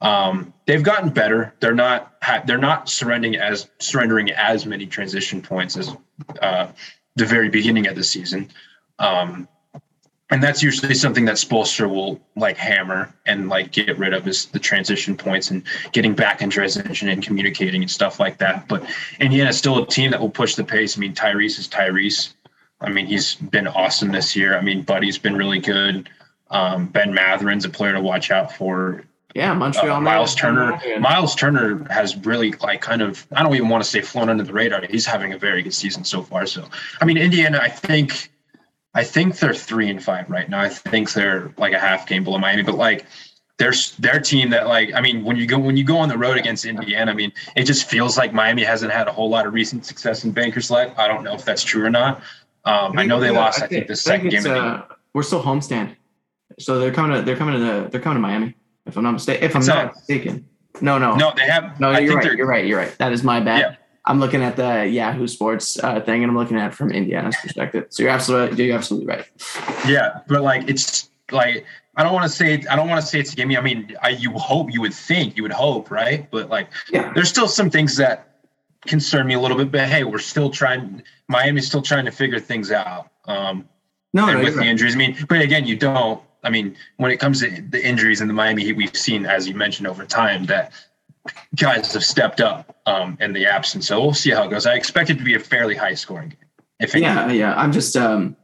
Um, 0.00 0.52
they've 0.66 0.82
gotten 0.82 1.10
better. 1.10 1.54
They're 1.60 1.74
not 1.74 2.12
they're 2.46 2.58
not 2.58 2.88
surrendering 2.88 3.36
as 3.36 3.68
surrendering 3.80 4.30
as 4.30 4.66
many 4.66 4.86
transition 4.86 5.40
points 5.42 5.76
as 5.76 5.90
uh, 6.40 6.68
the 7.16 7.24
very 7.24 7.48
beginning 7.48 7.86
of 7.86 7.96
the 7.96 8.04
season. 8.04 8.50
Um, 8.98 9.48
and 10.30 10.42
that's 10.42 10.62
usually 10.62 10.94
something 10.94 11.26
that 11.26 11.36
Spoelstra 11.36 11.88
will 11.88 12.20
like 12.34 12.56
hammer 12.56 13.12
and 13.26 13.48
like 13.48 13.72
get 13.72 13.98
rid 13.98 14.14
of 14.14 14.26
is 14.26 14.46
the 14.46 14.58
transition 14.58 15.16
points 15.16 15.50
and 15.50 15.62
getting 15.92 16.14
back 16.14 16.40
in 16.40 16.48
transition 16.48 17.08
and 17.08 17.22
communicating 17.22 17.82
and 17.82 17.90
stuff 17.90 18.18
like 18.18 18.38
that. 18.38 18.66
But 18.66 18.84
Indiana's 19.20 19.58
still 19.58 19.82
a 19.82 19.86
team 19.86 20.10
that 20.12 20.20
will 20.20 20.30
push 20.30 20.54
the 20.54 20.64
pace. 20.64 20.96
I 20.96 21.00
mean, 21.00 21.14
Tyrese 21.14 21.58
is 21.58 21.68
Tyrese. 21.68 22.32
I 22.80 22.90
mean, 22.90 23.06
he's 23.06 23.34
been 23.34 23.68
awesome 23.68 24.12
this 24.12 24.34
year. 24.34 24.56
I 24.56 24.60
mean, 24.60 24.82
Buddy's 24.82 25.18
been 25.18 25.36
really 25.36 25.58
good. 25.58 26.08
Um, 26.50 26.86
ben 26.86 27.12
Mathurin's 27.12 27.64
a 27.64 27.70
player 27.70 27.92
to 27.92 28.00
watch 28.00 28.30
out 28.30 28.52
for. 28.52 29.04
Yeah, 29.34 29.52
Montreal. 29.52 29.96
Uh, 29.96 30.00
Miles 30.00 30.34
Turner. 30.34 30.80
Miles 31.00 31.34
Turner 31.34 31.84
has 31.90 32.16
really 32.24 32.52
like 32.52 32.80
kind 32.80 33.02
of 33.02 33.26
I 33.32 33.42
don't 33.42 33.54
even 33.54 33.68
want 33.68 33.82
to 33.82 33.90
say 33.90 34.00
flown 34.00 34.28
under 34.30 34.44
the 34.44 34.52
radar. 34.52 34.82
He's 34.88 35.06
having 35.06 35.32
a 35.32 35.38
very 35.38 35.62
good 35.62 35.74
season 35.74 36.04
so 36.04 36.22
far. 36.22 36.46
So 36.46 36.66
I 37.00 37.04
mean, 37.04 37.18
Indiana, 37.18 37.58
I 37.60 37.68
think 37.68 38.30
I 38.94 39.04
think 39.04 39.38
they're 39.38 39.54
three 39.54 39.88
and 39.90 40.02
five 40.02 40.30
right 40.30 40.48
now. 40.48 40.60
I 40.60 40.68
think 40.68 41.12
they're 41.12 41.52
like 41.58 41.72
a 41.72 41.78
half 41.78 42.06
game 42.06 42.24
below 42.24 42.38
Miami, 42.38 42.62
but 42.62 42.76
like 42.76 43.06
there's 43.58 43.96
their 43.96 44.20
team 44.20 44.50
that 44.50 44.66
like 44.66 44.92
I 44.94 45.00
mean 45.00 45.24
when 45.24 45.36
you 45.36 45.46
go 45.46 45.58
when 45.58 45.76
you 45.76 45.84
go 45.84 45.96
on 45.96 46.08
the 46.08 46.18
road 46.18 46.36
against 46.36 46.64
Indiana, 46.64 47.10
I 47.10 47.14
mean 47.14 47.32
it 47.56 47.64
just 47.64 47.88
feels 47.88 48.16
like 48.16 48.32
Miami 48.32 48.62
hasn't 48.62 48.92
had 48.92 49.08
a 49.08 49.12
whole 49.12 49.28
lot 49.28 49.46
of 49.46 49.52
recent 49.52 49.84
success 49.84 50.24
in 50.24 50.32
Bankers 50.32 50.70
Life. 50.70 50.92
I 50.96 51.08
don't 51.08 51.24
know 51.24 51.34
if 51.34 51.44
that's 51.44 51.62
true 51.62 51.84
or 51.84 51.90
not. 51.90 52.18
Um, 52.64 52.96
I, 52.96 53.02
I, 53.02 53.06
know 53.06 53.20
they 53.20 53.30
lost. 53.30 53.58
I 53.58 53.66
think, 53.66 53.72
I 53.72 53.74
think 53.76 53.88
the 53.88 53.96
second 53.96 54.30
think 54.30 54.44
game. 54.44 54.54
Uh, 54.54 54.82
we're 55.12 55.22
still 55.22 55.42
homestand, 55.42 55.94
so 56.58 56.78
they're 56.78 56.92
coming 56.92 57.16
to 57.16 57.22
they're 57.22 57.36
coming 57.36 57.54
to 57.54 57.60
the 57.60 57.88
they're 57.90 58.00
coming 58.00 58.16
to 58.16 58.20
Miami. 58.20 58.54
If 58.86 58.96
I'm 58.96 59.02
not 59.02 59.12
mistaken, 59.12 59.44
if 59.44 59.56
I'm 59.56 59.64
not 59.64 59.94
mistaken. 59.94 60.48
No, 60.80 60.98
no, 60.98 61.14
no. 61.14 61.32
They 61.36 61.46
have. 61.46 61.78
No, 61.78 61.96
you're 61.98 62.16
right. 62.16 62.36
You're 62.36 62.46
right. 62.46 62.66
You're 62.66 62.78
right. 62.78 62.98
That 62.98 63.12
is 63.12 63.22
my 63.22 63.40
bad. 63.40 63.60
Yeah. 63.60 63.76
I'm 64.06 64.20
looking 64.20 64.42
at 64.42 64.56
the 64.56 64.86
Yahoo 64.86 65.26
Sports 65.26 65.82
uh, 65.82 66.00
thing, 66.00 66.22
and 66.22 66.30
I'm 66.30 66.36
looking 66.36 66.58
at 66.58 66.72
it 66.72 66.74
from 66.74 66.90
Indiana's 66.90 67.36
perspective. 67.40 67.86
So 67.88 68.02
you're 68.02 68.12
absolutely 68.12 68.64
you're 68.64 68.76
absolutely 68.76 69.06
right. 69.06 69.26
Yeah, 69.86 70.20
but 70.28 70.42
like 70.42 70.68
it's 70.68 71.08
like 71.30 71.64
I 71.96 72.02
don't 72.02 72.12
want 72.12 72.24
to 72.24 72.28
say 72.28 72.64
I 72.70 72.76
don't 72.76 72.88
want 72.88 73.00
to 73.00 73.06
say 73.06 73.20
it's 73.20 73.32
a 73.32 73.36
gimme. 73.36 73.56
I 73.56 73.60
mean, 73.60 73.96
I 74.02 74.10
you 74.10 74.32
hope 74.32 74.72
you 74.72 74.80
would 74.82 74.94
think 74.94 75.36
you 75.36 75.42
would 75.42 75.52
hope, 75.52 75.90
right? 75.90 76.30
But 76.30 76.50
like, 76.50 76.68
yeah. 76.90 77.12
there's 77.14 77.28
still 77.28 77.48
some 77.48 77.70
things 77.70 77.96
that 77.96 78.40
concern 78.86 79.26
me 79.26 79.34
a 79.34 79.40
little 79.40 79.56
bit. 79.56 79.70
But 79.72 79.88
hey, 79.88 80.04
we're 80.04 80.18
still 80.18 80.50
trying. 80.50 81.02
Miami's 81.28 81.66
still 81.66 81.82
trying 81.82 82.04
to 82.04 82.10
figure 82.10 82.38
things 82.38 82.70
out. 82.70 83.08
Um, 83.26 83.68
no, 84.12 84.28
and 84.28 84.38
no, 84.38 84.44
with 84.44 84.54
the 84.54 84.60
right. 84.60 84.68
injuries, 84.68 84.94
I 84.94 84.98
mean, 84.98 85.16
but 85.28 85.40
again, 85.40 85.66
you 85.66 85.76
don't. 85.76 86.22
I 86.42 86.50
mean, 86.50 86.76
when 86.98 87.10
it 87.10 87.18
comes 87.18 87.40
to 87.40 87.48
the 87.70 87.84
injuries 87.84 88.20
in 88.20 88.28
the 88.28 88.34
Miami 88.34 88.64
Heat, 88.64 88.76
we've 88.76 88.94
seen, 88.94 89.24
as 89.24 89.48
you 89.48 89.54
mentioned, 89.54 89.86
over 89.86 90.04
time 90.04 90.44
that 90.46 90.72
guys 91.56 91.92
have 91.92 92.04
stepped 92.04 92.40
up 92.40 92.76
um, 92.86 93.16
in 93.20 93.32
the 93.32 93.46
absence. 93.46 93.88
So 93.88 94.00
we'll 94.00 94.14
see 94.14 94.30
how 94.30 94.44
it 94.44 94.50
goes. 94.50 94.66
I 94.66 94.74
expect 94.74 95.10
it 95.10 95.18
to 95.18 95.24
be 95.24 95.34
a 95.34 95.40
fairly 95.40 95.74
high 95.74 95.94
scoring 95.94 96.30
game. 96.30 96.38
If 96.80 96.94
yeah, 96.94 97.30
yeah. 97.30 97.54
I'm 97.54 97.72
just 97.72 97.96
um, 97.96 98.36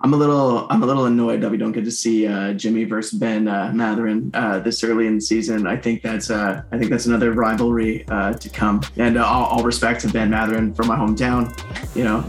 I'm 0.00 0.12
a 0.12 0.16
little 0.16 0.66
I'm 0.70 0.82
a 0.82 0.86
little 0.86 1.06
annoyed 1.06 1.40
that 1.40 1.50
we 1.50 1.56
don't 1.56 1.72
get 1.72 1.84
to 1.84 1.90
see 1.90 2.26
uh, 2.26 2.52
Jimmy 2.52 2.84
versus 2.84 3.18
Ben 3.18 3.48
uh, 3.48 3.72
Mathurin 3.74 4.30
uh, 4.34 4.60
this 4.60 4.84
early 4.84 5.06
in 5.06 5.16
the 5.16 5.20
season. 5.20 5.66
I 5.66 5.76
think 5.76 6.02
that's 6.02 6.30
uh, 6.30 6.62
I 6.70 6.78
think 6.78 6.90
that's 6.90 7.06
another 7.06 7.32
rivalry 7.32 8.06
uh, 8.08 8.34
to 8.34 8.48
come. 8.48 8.80
And 8.96 9.18
uh, 9.18 9.24
all, 9.24 9.46
all, 9.46 9.62
respect 9.64 10.00
to 10.02 10.08
Ben 10.08 10.30
Mathurin 10.30 10.74
from 10.74 10.86
my 10.86 10.96
hometown. 10.96 11.52
You 11.96 12.04
know, 12.04 12.20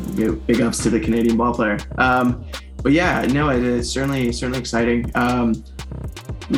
big 0.47 0.61
ups 0.61 0.81
to 0.83 0.89
the 0.89 0.99
Canadian 0.99 1.37
ball 1.37 1.53
player. 1.53 1.77
Um, 1.97 2.45
but 2.81 2.91
yeah, 2.91 3.25
no, 3.27 3.49
it 3.49 3.63
is 3.63 3.91
certainly 3.91 4.31
certainly 4.31 4.59
exciting. 4.59 5.11
Um, 5.13 5.63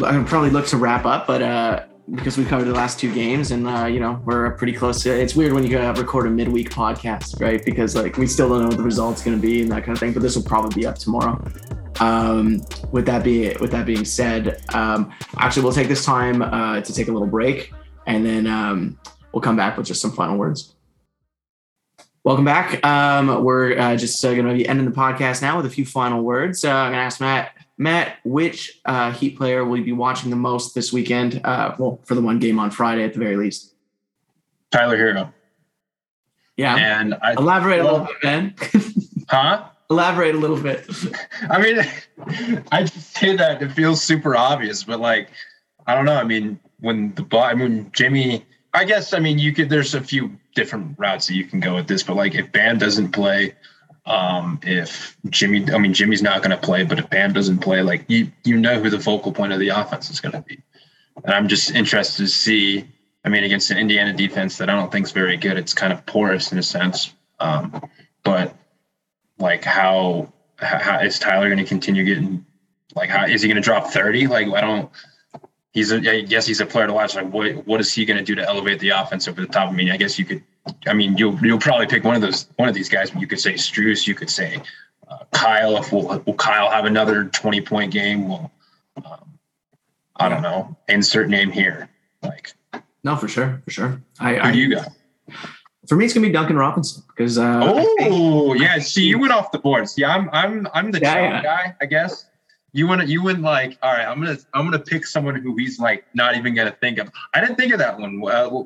I'm 0.05 0.23
probably 0.23 0.49
look 0.49 0.67
to 0.67 0.77
wrap 0.77 1.05
up, 1.05 1.27
but 1.27 1.41
uh, 1.41 1.85
because 2.15 2.37
we 2.37 2.43
covered 2.43 2.65
the 2.65 2.73
last 2.73 2.99
two 2.99 3.13
games 3.13 3.51
and 3.51 3.67
uh, 3.67 3.85
you 3.85 3.99
know 3.99 4.21
we're 4.25 4.51
pretty 4.51 4.73
close 4.73 5.01
to 5.03 5.09
it's 5.09 5.35
weird 5.35 5.53
when 5.53 5.65
you 5.65 5.79
uh, 5.79 5.93
record 5.93 6.27
a 6.27 6.29
midweek 6.29 6.69
podcast 6.69 7.39
right? 7.39 7.63
Because 7.63 7.95
like 7.95 8.17
we 8.17 8.27
still 8.27 8.49
don't 8.49 8.61
know 8.61 8.67
what 8.67 8.77
the 8.77 8.83
results 8.83 9.23
going 9.23 9.37
to 9.37 9.41
be 9.41 9.61
and 9.61 9.71
that 9.71 9.83
kind 9.83 9.95
of 9.95 9.99
thing 9.99 10.13
but 10.13 10.21
this 10.21 10.35
will 10.35 10.43
probably 10.43 10.81
be 10.81 10.85
up 10.85 10.97
tomorrow. 10.97 11.41
Um, 11.99 12.61
with 12.91 13.05
that 13.05 13.23
be 13.23 13.55
with 13.59 13.71
that 13.71 13.85
being 13.85 14.05
said 14.05 14.61
um, 14.73 15.13
actually 15.37 15.63
we'll 15.63 15.73
take 15.73 15.87
this 15.87 16.03
time 16.03 16.41
uh, 16.41 16.81
to 16.81 16.93
take 16.93 17.07
a 17.07 17.11
little 17.11 17.27
break 17.27 17.71
and 18.07 18.25
then 18.25 18.47
um, 18.47 18.99
we'll 19.31 19.41
come 19.41 19.55
back 19.55 19.77
with 19.77 19.87
just 19.87 20.01
some 20.01 20.11
final 20.11 20.37
words. 20.37 20.75
Welcome 22.23 22.45
back. 22.45 22.85
Um, 22.85 23.43
we're 23.43 23.77
uh, 23.79 23.95
just 23.95 24.23
uh, 24.23 24.33
going 24.33 24.47
to 24.47 24.53
be 24.53 24.67
ending 24.67 24.85
the 24.85 24.91
podcast 24.91 25.41
now 25.41 25.57
with 25.57 25.65
a 25.65 25.69
few 25.69 25.85
final 25.85 26.21
words. 26.21 26.65
Uh, 26.65 26.71
i'm 26.71 26.91
going 26.91 26.99
to 26.99 27.05
ask 27.05 27.21
matt 27.21 27.53
Matt, 27.81 28.19
which 28.23 28.79
uh, 28.85 29.11
Heat 29.11 29.37
player 29.37 29.65
will 29.65 29.77
you 29.77 29.83
be 29.83 29.91
watching 29.91 30.29
the 30.29 30.35
most 30.35 30.75
this 30.75 30.93
weekend? 30.93 31.41
Uh, 31.43 31.73
well, 31.79 31.99
for 32.05 32.13
the 32.13 32.21
one 32.21 32.37
game 32.37 32.59
on 32.59 32.69
Friday 32.69 33.03
at 33.03 33.13
the 33.13 33.19
very 33.19 33.35
least. 33.35 33.73
Tyler 34.69 34.95
Herro. 34.95 35.33
Yeah. 36.57 36.75
And 36.75 37.15
I, 37.23 37.33
elaborate 37.33 37.83
well, 37.83 37.89
a 37.89 37.91
little 37.91 38.05
bit, 38.05 38.21
Ben. 38.21 38.55
huh? 39.29 39.65
Elaborate 39.89 40.35
a 40.35 40.37
little 40.37 40.61
bit. 40.61 40.87
I 41.49 41.59
mean, 41.59 42.63
I 42.71 42.83
just 42.83 43.17
say 43.17 43.35
that 43.35 43.63
it 43.63 43.71
feels 43.71 44.03
super 44.03 44.35
obvious, 44.35 44.83
but 44.83 44.99
like, 44.99 45.29
I 45.87 45.95
don't 45.95 46.05
know. 46.05 46.17
I 46.17 46.23
mean, 46.23 46.59
when 46.81 47.15
the 47.15 47.25
I 47.35 47.55
mean 47.55 47.89
Jimmy, 47.93 48.45
I 48.75 48.85
guess 48.85 49.11
I 49.11 49.17
mean 49.17 49.39
you 49.39 49.55
could. 49.55 49.69
There's 49.71 49.95
a 49.95 50.01
few 50.01 50.37
different 50.53 50.99
routes 50.99 51.25
that 51.27 51.33
you 51.33 51.45
can 51.45 51.59
go 51.59 51.73
with 51.73 51.87
this, 51.87 52.03
but 52.03 52.15
like 52.15 52.35
if 52.35 52.51
Bam 52.51 52.77
doesn't 52.77 53.11
play, 53.11 53.55
um, 54.05 54.59
if 54.63 55.15
Jimmy, 55.29 55.71
I 55.71 55.77
mean, 55.77 55.93
Jimmy's 55.93 56.21
not 56.21 56.41
going 56.41 56.51
to 56.51 56.57
play, 56.57 56.83
but 56.83 56.99
if 56.99 57.09
Bam 57.09 57.33
doesn't 57.33 57.59
play, 57.59 57.81
like 57.81 58.05
you, 58.07 58.31
you 58.43 58.57
know 58.57 58.79
who 58.81 58.89
the 58.89 58.99
focal 58.99 59.31
point 59.31 59.53
of 59.53 59.59
the 59.59 59.69
offense 59.69 60.09
is 60.09 60.19
going 60.19 60.33
to 60.33 60.41
be. 60.41 60.61
And 61.23 61.33
I'm 61.33 61.47
just 61.47 61.71
interested 61.71 62.23
to 62.23 62.27
see. 62.27 62.87
I 63.23 63.29
mean, 63.29 63.43
against 63.43 63.69
an 63.69 63.77
Indiana 63.77 64.13
defense 64.13 64.57
that 64.57 64.69
I 64.69 64.73
don't 64.73 64.91
think 64.91 65.05
is 65.05 65.11
very 65.11 65.37
good, 65.37 65.55
it's 65.55 65.75
kind 65.75 65.93
of 65.93 66.03
porous 66.07 66.51
in 66.51 66.57
a 66.57 66.63
sense. 66.63 67.13
Um, 67.39 67.79
but 68.23 68.55
like, 69.37 69.63
how, 69.63 70.33
how 70.57 70.99
is 71.01 71.19
Tyler 71.19 71.47
going 71.47 71.59
to 71.59 71.65
continue 71.65 72.03
getting? 72.03 72.43
Like, 72.95 73.09
how 73.09 73.25
is 73.25 73.43
he 73.43 73.47
going 73.47 73.57
to 73.57 73.61
drop 73.61 73.87
30? 73.87 74.25
Like, 74.27 74.47
I 74.47 74.61
don't. 74.61 74.89
He's 75.71 75.91
a, 75.91 75.97
I 75.97 76.21
guess 76.21 76.47
he's 76.47 76.59
a 76.59 76.65
player 76.65 76.87
to 76.87 76.93
watch. 76.93 77.15
Like, 77.15 77.31
what 77.31 77.67
what 77.67 77.79
is 77.79 77.93
he 77.93 78.05
going 78.05 78.17
to 78.17 78.25
do 78.25 78.33
to 78.35 78.47
elevate 78.47 78.79
the 78.79 78.89
offense 78.89 79.27
over 79.27 79.39
the 79.39 79.47
top? 79.47 79.69
I 79.69 79.71
mean, 79.71 79.91
I 79.91 79.97
guess 79.97 80.17
you 80.17 80.25
could 80.25 80.43
I 80.87 80.93
mean, 80.93 81.17
you'll 81.17 81.37
you'll 81.43 81.59
probably 81.59 81.87
pick 81.87 82.03
one 82.03 82.15
of 82.15 82.21
those 82.21 82.47
one 82.57 82.69
of 82.69 82.75
these 82.75 82.89
guys. 82.89 83.11
You 83.15 83.27
could 83.27 83.39
say 83.39 83.53
Strus. 83.53 84.07
You 84.07 84.15
could 84.15 84.29
say 84.29 84.61
uh, 85.07 85.19
Kyle. 85.31 85.77
If 85.77 85.91
will 85.91 86.21
will 86.25 86.35
Kyle 86.35 86.69
have 86.69 86.85
another 86.85 87.25
twenty 87.25 87.61
point 87.61 87.91
game? 87.91 88.29
Well, 88.29 88.51
um, 89.03 89.39
I 90.17 90.29
don't 90.29 90.41
know. 90.41 90.77
Insert 90.87 91.29
name 91.29 91.51
here. 91.51 91.89
Like 92.21 92.53
no, 93.03 93.15
for 93.15 93.27
sure, 93.27 93.61
for 93.65 93.71
sure. 93.71 94.01
I, 94.19 94.35
who 94.35 94.41
I, 94.41 94.51
do 94.51 94.59
you 94.59 94.75
got? 94.75 94.89
For 95.87 95.95
me, 95.95 96.05
it's 96.05 96.13
gonna 96.13 96.27
be 96.27 96.33
Duncan 96.33 96.57
Robinson 96.57 97.03
because. 97.07 97.37
Uh, 97.37 97.59
oh 98.01 98.53
yeah, 98.53 98.77
see, 98.79 99.05
you 99.05 99.17
went 99.17 99.33
off 99.33 99.51
the 99.51 99.59
board. 99.59 99.89
See, 99.89 100.05
I'm 100.05 100.29
I'm 100.31 100.67
I'm 100.73 100.91
the 100.91 100.99
yeah, 100.99 101.15
yeah. 101.15 101.43
guy, 101.43 101.75
I 101.81 101.85
guess. 101.85 102.27
You 102.73 102.87
want 102.87 103.01
to 103.01 103.07
you 103.07 103.23
went 103.23 103.41
like, 103.41 103.77
all 103.81 103.91
right, 103.91 104.05
I'm 104.05 104.21
gonna 104.21 104.37
I'm 104.53 104.65
gonna 104.65 104.79
pick 104.79 105.05
someone 105.05 105.35
who 105.35 105.55
he's 105.57 105.79
like 105.79 106.05
not 106.13 106.37
even 106.37 106.53
gonna 106.53 106.77
think 106.79 106.99
of. 106.99 107.09
I 107.33 107.41
didn't 107.41 107.55
think 107.55 107.73
of 107.73 107.79
that 107.79 107.99
one. 107.99 108.21
Uh, 108.23 108.63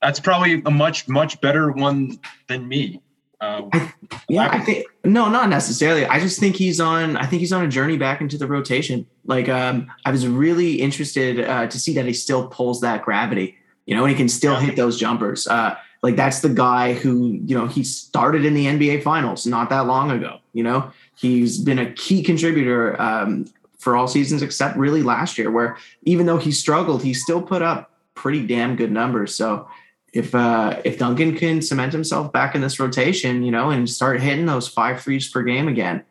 that's 0.00 0.20
probably 0.20 0.62
a 0.64 0.70
much 0.70 1.08
much 1.08 1.40
better 1.40 1.70
one 1.70 2.18
than 2.48 2.68
me. 2.68 3.02
Uh, 3.40 3.68
I, 3.72 3.92
yeah, 4.28 4.48
I 4.50 4.58
think 4.60 4.86
no, 5.04 5.28
not 5.28 5.48
necessarily. 5.48 6.04
I 6.06 6.18
just 6.18 6.40
think 6.40 6.56
he's 6.56 6.80
on. 6.80 7.16
I 7.16 7.26
think 7.26 7.40
he's 7.40 7.52
on 7.52 7.64
a 7.64 7.68
journey 7.68 7.96
back 7.96 8.20
into 8.20 8.36
the 8.36 8.46
rotation. 8.46 9.06
Like, 9.24 9.48
um, 9.48 9.90
I 10.04 10.10
was 10.10 10.26
really 10.26 10.80
interested 10.80 11.40
uh, 11.40 11.66
to 11.68 11.78
see 11.78 11.94
that 11.94 12.06
he 12.06 12.12
still 12.12 12.48
pulls 12.48 12.80
that 12.80 13.04
gravity. 13.04 13.56
You 13.86 13.94
know, 13.96 14.04
and 14.04 14.10
he 14.10 14.16
can 14.16 14.28
still 14.28 14.54
yeah. 14.54 14.60
hit 14.60 14.76
those 14.76 14.98
jumpers. 14.98 15.46
Uh, 15.46 15.76
like 16.02 16.16
that's 16.16 16.40
the 16.40 16.48
guy 16.48 16.94
who 16.94 17.38
you 17.44 17.56
know 17.56 17.66
he 17.66 17.84
started 17.84 18.44
in 18.44 18.54
the 18.54 18.66
NBA 18.66 19.02
Finals 19.02 19.46
not 19.46 19.70
that 19.70 19.86
long 19.86 20.10
ago. 20.10 20.38
You 20.52 20.64
know, 20.64 20.90
he's 21.16 21.58
been 21.58 21.78
a 21.78 21.92
key 21.92 22.22
contributor 22.22 23.00
um, 23.00 23.46
for 23.78 23.96
all 23.96 24.08
seasons 24.08 24.42
except 24.42 24.76
really 24.76 25.02
last 25.02 25.38
year, 25.38 25.50
where 25.50 25.76
even 26.02 26.26
though 26.26 26.38
he 26.38 26.52
struggled, 26.52 27.02
he 27.02 27.14
still 27.14 27.42
put 27.42 27.62
up 27.62 27.92
pretty 28.14 28.46
damn 28.46 28.76
good 28.76 28.90
numbers. 28.92 29.34
So 29.34 29.68
if 30.12 30.34
uh, 30.34 30.80
if 30.84 30.98
Duncan 30.98 31.36
can 31.36 31.60
cement 31.62 31.92
himself 31.92 32.32
back 32.32 32.54
in 32.54 32.60
this 32.60 32.80
rotation, 32.80 33.42
you 33.42 33.50
know, 33.50 33.70
and 33.70 33.88
start 33.88 34.20
hitting 34.20 34.46
those 34.46 34.68
five 34.68 35.00
threes 35.00 35.28
per 35.28 35.42
game 35.42 35.68
again, 35.68 36.04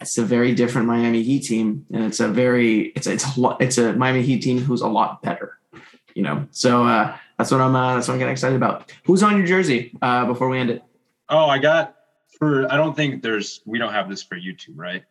it's 0.00 0.16
a 0.18 0.24
very 0.24 0.54
different 0.54 0.86
Miami 0.86 1.22
Heat 1.22 1.40
team, 1.40 1.84
and 1.92 2.04
it's 2.04 2.20
a 2.20 2.28
very 2.28 2.88
it's 2.96 3.06
it's 3.06 3.24
a 3.36 3.56
it's 3.60 3.78
a 3.78 3.92
Miami 3.94 4.22
Heat 4.22 4.42
team 4.42 4.58
who's 4.58 4.80
a 4.80 4.88
lot 4.88 5.22
better, 5.22 5.58
you 6.14 6.22
know. 6.22 6.46
So 6.52 6.84
uh, 6.84 7.16
that's 7.38 7.50
what 7.50 7.60
I'm 7.60 7.74
uh, 7.74 7.96
that's 7.96 8.08
what 8.08 8.14
I'm 8.14 8.20
getting 8.20 8.32
excited 8.32 8.56
about. 8.56 8.92
Who's 9.04 9.22
on 9.22 9.36
your 9.36 9.46
jersey 9.46 9.92
uh, 10.00 10.26
before 10.26 10.48
we 10.48 10.58
end 10.58 10.70
it? 10.70 10.82
Oh, 11.28 11.46
I 11.46 11.58
got 11.58 11.96
for 12.38 12.72
I 12.72 12.76
don't 12.76 12.94
think 12.94 13.22
there's 13.22 13.60
we 13.66 13.78
don't 13.78 13.92
have 13.92 14.08
this 14.08 14.22
for 14.22 14.36
YouTube, 14.36 14.76
right? 14.76 15.04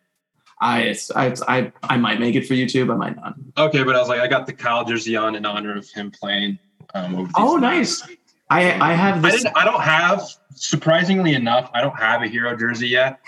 I 0.62 0.96
I 1.16 1.36
I, 1.48 1.72
I 1.84 1.98
might 1.98 2.20
make 2.20 2.36
it 2.36 2.48
for 2.48 2.54
YouTube, 2.54 2.92
I 2.92 2.96
might 2.96 3.16
not. 3.16 3.36
Okay, 3.58 3.84
but 3.84 3.96
I 3.96 4.00
was 4.00 4.10
like, 4.10 4.22
I 4.22 4.28
got 4.28 4.48
the 4.48 4.54
Kyle 4.54 4.86
jersey 4.86 5.16
on 5.16 5.36
in 5.36 5.46
honor 5.46 5.76
of 5.78 5.90
him 5.90 6.10
playing. 6.10 6.58
Um, 6.96 7.30
oh, 7.36 7.58
nice. 7.58 8.08
I 8.50 8.72
I 8.80 8.94
have 8.94 9.22
this. 9.22 9.34
I, 9.34 9.38
didn't, 9.38 9.58
I 9.58 9.66
don't 9.66 9.82
have 9.82 10.24
surprisingly 10.56 11.34
enough. 11.34 11.70
I 11.74 11.82
don't 11.82 11.98
have 11.98 12.22
a 12.24 12.28
Herro 12.28 12.58
jersey 12.60 12.88
yet. 12.88 13.20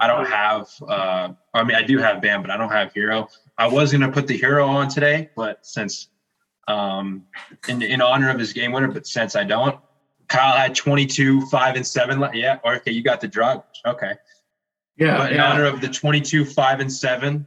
I 0.00 0.06
don't 0.06 0.26
have. 0.26 0.68
uh 0.86 1.30
I 1.54 1.64
mean, 1.64 1.76
I 1.76 1.82
do 1.82 1.98
have 1.98 2.20
Bam, 2.20 2.42
but 2.42 2.50
I 2.50 2.56
don't 2.56 2.70
have 2.70 2.92
Herro. 2.92 3.28
I 3.56 3.66
was 3.66 3.92
gonna 3.92 4.12
put 4.12 4.26
the 4.26 4.38
Herro 4.38 4.68
on 4.68 4.88
today, 4.88 5.30
but 5.36 5.64
since 5.64 6.08
um 6.66 7.24
in 7.68 7.82
in 7.82 8.00
honor 8.02 8.30
of 8.30 8.38
his 8.38 8.52
game 8.52 8.72
winner, 8.72 8.88
but 8.88 9.06
since 9.06 9.36
I 9.36 9.44
don't, 9.44 9.78
Kyle 10.28 10.56
had 10.56 10.74
22, 10.74 11.46
five 11.46 11.74
and 11.76 11.86
seven. 11.86 12.22
Yeah, 12.34 12.58
okay, 12.64 12.92
you 12.92 13.02
got 13.02 13.20
the 13.20 13.28
drug. 13.28 13.64
Okay. 13.86 14.12
Yeah. 14.96 15.16
But 15.16 15.30
in 15.32 15.38
yeah. 15.38 15.50
honor 15.50 15.64
of 15.64 15.80
the 15.80 15.88
22, 15.88 16.44
five 16.44 16.80
and 16.80 16.92
seven, 16.92 17.46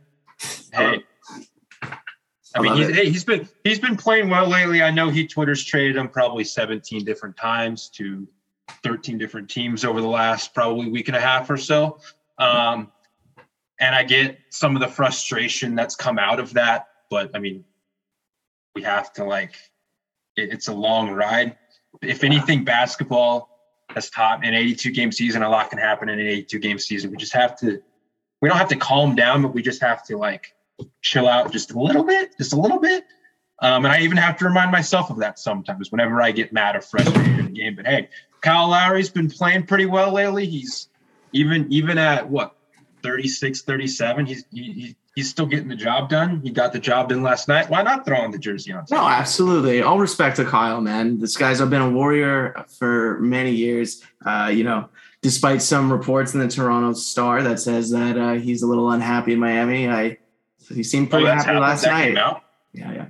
hey. 0.73 1.03
I, 2.55 2.59
I 2.59 2.61
mean, 2.61 2.75
he's, 2.75 2.95
hey, 2.95 3.09
he's 3.09 3.23
been 3.23 3.47
he's 3.63 3.79
been 3.79 3.95
playing 3.95 4.29
well 4.29 4.47
lately. 4.47 4.81
I 4.81 4.91
know 4.91 5.09
he 5.09 5.25
Twitter's 5.27 5.63
traded 5.63 5.95
him 5.95 6.09
probably 6.09 6.43
17 6.43 7.05
different 7.05 7.37
times 7.37 7.89
to 7.95 8.27
13 8.83 9.17
different 9.17 9.49
teams 9.49 9.85
over 9.85 10.01
the 10.01 10.07
last 10.07 10.53
probably 10.53 10.89
week 10.89 11.07
and 11.07 11.17
a 11.17 11.21
half 11.21 11.49
or 11.49 11.57
so. 11.57 11.99
Um, 12.37 12.91
and 13.79 13.95
I 13.95 14.03
get 14.03 14.37
some 14.49 14.75
of 14.75 14.81
the 14.81 14.87
frustration 14.87 15.75
that's 15.75 15.95
come 15.95 16.19
out 16.19 16.39
of 16.39 16.53
that, 16.53 16.87
but 17.09 17.31
I 17.33 17.39
mean, 17.39 17.63
we 18.75 18.83
have 18.83 19.11
to 19.13 19.23
like 19.23 19.55
it, 20.35 20.51
it's 20.51 20.67
a 20.67 20.73
long 20.73 21.11
ride. 21.11 21.57
If 22.01 22.23
anything, 22.23 22.63
basketball 22.63 23.49
has 23.89 24.09
taught 24.09 24.45
an 24.45 24.53
82 24.53 24.91
game 24.91 25.11
season. 25.11 25.43
A 25.43 25.49
lot 25.49 25.69
can 25.69 25.79
happen 25.79 26.09
in 26.09 26.19
an 26.19 26.27
82 26.27 26.59
game 26.59 26.79
season. 26.79 27.11
We 27.11 27.17
just 27.17 27.33
have 27.33 27.57
to, 27.59 27.81
we 28.41 28.49
don't 28.49 28.57
have 28.57 28.69
to 28.69 28.77
calm 28.77 29.15
down, 29.15 29.41
but 29.41 29.53
we 29.53 29.61
just 29.61 29.81
have 29.81 30.05
to 30.05 30.17
like 30.17 30.53
chill 31.01 31.27
out 31.27 31.51
just 31.51 31.71
a 31.71 31.79
little 31.79 32.03
bit, 32.03 32.35
just 32.37 32.53
a 32.53 32.59
little 32.59 32.79
bit. 32.79 33.05
Um, 33.61 33.85
and 33.85 33.93
I 33.93 34.01
even 34.01 34.17
have 34.17 34.37
to 34.37 34.45
remind 34.45 34.71
myself 34.71 35.11
of 35.11 35.17
that 35.17 35.37
sometimes 35.37 35.91
whenever 35.91 36.21
I 36.21 36.31
get 36.31 36.51
mad 36.51 36.75
or 36.75 36.81
frustrated 36.81 37.39
in 37.39 37.45
the 37.45 37.51
game. 37.51 37.75
But 37.75 37.85
hey, 37.85 38.09
Kyle 38.41 38.69
Lowry's 38.69 39.09
been 39.09 39.29
playing 39.29 39.67
pretty 39.67 39.85
well 39.85 40.11
lately. 40.11 40.47
He's 40.47 40.89
even 41.31 41.71
even 41.71 41.97
at 41.97 42.27
what 42.27 42.55
36, 43.03 43.61
37. 43.61 44.25
He's 44.25 44.45
he, 44.51 44.95
he's 45.15 45.29
still 45.29 45.45
getting 45.45 45.67
the 45.67 45.75
job 45.75 46.09
done. 46.09 46.41
He 46.41 46.49
got 46.49 46.73
the 46.73 46.79
job 46.79 47.09
done 47.09 47.21
last 47.21 47.47
night. 47.47 47.69
Why 47.69 47.83
not 47.83 48.05
throw 48.05 48.19
on 48.19 48.31
the 48.31 48.39
jersey 48.39 48.71
on? 48.73 48.85
No, 48.89 49.07
absolutely. 49.07 49.81
All 49.81 49.99
respect 49.99 50.37
to 50.37 50.45
Kyle, 50.45 50.81
man. 50.81 51.19
This 51.19 51.37
guy's 51.37 51.61
been 51.61 51.81
a 51.81 51.89
warrior 51.89 52.65
for 52.79 53.19
many 53.19 53.51
years. 53.51 54.01
Uh, 54.25 54.51
you 54.53 54.63
know, 54.63 54.89
despite 55.21 55.61
some 55.61 55.91
reports 55.91 56.33
in 56.33 56.39
the 56.39 56.47
Toronto 56.47 56.93
Star 56.93 57.43
that 57.43 57.59
says 57.59 57.91
that 57.91 58.17
uh, 58.17 58.33
he's 58.33 58.63
a 58.63 58.67
little 58.67 58.91
unhappy 58.91 59.33
in 59.33 59.39
Miami, 59.39 59.87
I 59.87 60.17
he 60.73 60.83
seemed 60.83 61.09
pretty 61.09 61.27
oh, 61.27 61.31
happy 61.31 61.57
last 61.57 61.85
night. 61.85 62.13
Yeah, 62.73 62.93
yeah. 62.93 63.07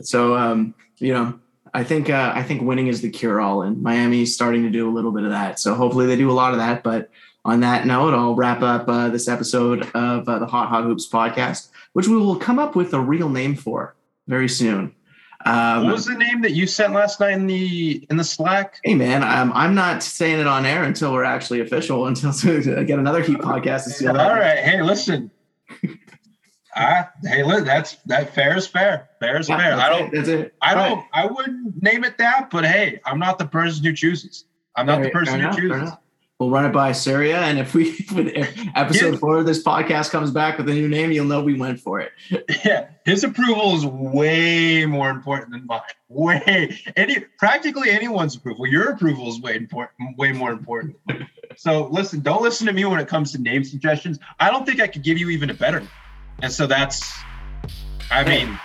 So 0.00 0.36
um, 0.36 0.74
you 0.98 1.12
know, 1.12 1.38
I 1.74 1.84
think 1.84 2.10
uh, 2.10 2.32
I 2.34 2.42
think 2.42 2.62
winning 2.62 2.86
is 2.86 3.00
the 3.00 3.10
cure 3.10 3.40
all, 3.40 3.62
and 3.62 3.82
Miami's 3.82 4.34
starting 4.34 4.62
to 4.62 4.70
do 4.70 4.88
a 4.88 4.92
little 4.92 5.12
bit 5.12 5.24
of 5.24 5.30
that. 5.30 5.58
So 5.58 5.74
hopefully 5.74 6.06
they 6.06 6.16
do 6.16 6.30
a 6.30 6.32
lot 6.32 6.52
of 6.52 6.58
that, 6.58 6.82
but 6.82 7.10
on 7.44 7.60
that 7.60 7.86
note, 7.86 8.12
I'll 8.12 8.34
wrap 8.34 8.60
up 8.62 8.88
uh, 8.88 9.08
this 9.08 9.28
episode 9.28 9.82
of 9.94 10.28
uh, 10.28 10.38
the 10.38 10.46
Hot 10.46 10.68
Hot 10.68 10.84
Hoops 10.84 11.08
podcast, 11.08 11.70
which 11.92 12.08
we 12.08 12.16
will 12.16 12.36
come 12.36 12.58
up 12.58 12.74
with 12.74 12.92
a 12.92 13.00
real 13.00 13.28
name 13.28 13.54
for 13.54 13.94
very 14.26 14.48
soon. 14.48 14.94
Um, 15.44 15.84
what 15.84 15.92
was 15.92 16.06
the 16.06 16.14
name 16.14 16.42
that 16.42 16.52
you 16.52 16.66
sent 16.66 16.92
last 16.92 17.20
night 17.20 17.34
in 17.34 17.46
the 17.46 18.04
in 18.10 18.16
the 18.16 18.24
Slack? 18.24 18.80
Hey 18.82 18.94
man, 18.94 19.22
I'm 19.22 19.52
I'm 19.52 19.76
not 19.76 20.02
saying 20.02 20.40
it 20.40 20.46
on 20.48 20.66
air 20.66 20.82
until 20.82 21.12
we're 21.12 21.24
actually 21.24 21.60
official. 21.60 22.06
Until 22.08 22.32
to 22.62 22.84
get 22.84 22.98
another 22.98 23.22
Heat 23.22 23.38
podcast. 23.38 23.84
To 23.84 23.90
see 23.90 24.06
all 24.08 24.14
right, 24.14 24.58
hey, 24.58 24.82
listen. 24.82 25.30
Ah, 26.76 27.10
hey, 27.22 27.42
look, 27.42 27.64
that's 27.64 27.96
that 28.06 28.34
fair 28.34 28.56
is 28.56 28.66
fair. 28.66 29.08
Fair 29.18 29.40
is 29.40 29.48
yeah, 29.48 29.58
fair. 29.58 29.74
I 29.74 29.88
don't. 29.88 30.14
It, 30.14 30.28
it. 30.28 30.54
I 30.60 30.74
don't. 30.74 30.98
Right. 30.98 31.08
I 31.12 31.26
wouldn't 31.26 31.82
name 31.82 32.04
it 32.04 32.18
that, 32.18 32.50
but 32.50 32.64
hey, 32.64 33.00
I'm 33.04 33.18
not 33.18 33.38
the 33.38 33.46
person 33.46 33.84
who 33.84 33.92
chooses. 33.92 34.44
I'm 34.76 34.86
not 34.86 35.02
the 35.02 35.10
person 35.10 35.40
who 35.40 35.56
chooses 35.56 35.92
we'll 36.38 36.50
run 36.50 36.64
it 36.64 36.72
by 36.72 36.92
Syria, 36.92 37.40
and 37.40 37.58
if 37.58 37.74
we 37.74 37.90
if 38.10 38.58
episode 38.74 39.14
yeah. 39.14 39.18
four 39.18 39.38
of 39.38 39.46
this 39.46 39.62
podcast 39.62 40.10
comes 40.10 40.30
back 40.30 40.58
with 40.58 40.68
a 40.68 40.72
new 40.72 40.88
name, 40.88 41.12
you'll 41.12 41.26
know 41.26 41.42
we 41.42 41.58
went 41.58 41.80
for 41.80 42.00
it. 42.00 42.12
Yeah, 42.64 42.88
his 43.04 43.22
approval 43.22 43.76
is 43.76 43.86
way 43.86 44.86
more 44.86 45.10
important 45.10 45.52
than 45.52 45.66
mine. 45.66 45.80
Way 46.08 46.78
any 46.96 47.20
practically 47.38 47.90
anyone's 47.90 48.36
approval. 48.36 48.66
Your 48.66 48.90
approval 48.90 49.28
is 49.28 49.40
way 49.40 49.56
important, 49.56 50.16
way 50.16 50.30
more 50.30 50.52
important. 50.52 50.96
so 51.56 51.88
listen, 51.88 52.20
don't 52.20 52.42
listen 52.42 52.66
to 52.68 52.72
me 52.72 52.84
when 52.84 53.00
it 53.00 53.08
comes 53.08 53.32
to 53.32 53.38
name 53.42 53.64
suggestions. 53.64 54.20
I 54.38 54.50
don't 54.50 54.64
think 54.64 54.80
I 54.80 54.86
could 54.86 55.02
give 55.02 55.18
you 55.18 55.30
even 55.30 55.50
a 55.50 55.54
better. 55.54 55.82
And 56.42 56.52
so 56.52 56.66
that's, 56.66 57.12
I 58.10 58.24
mean, 58.24 58.58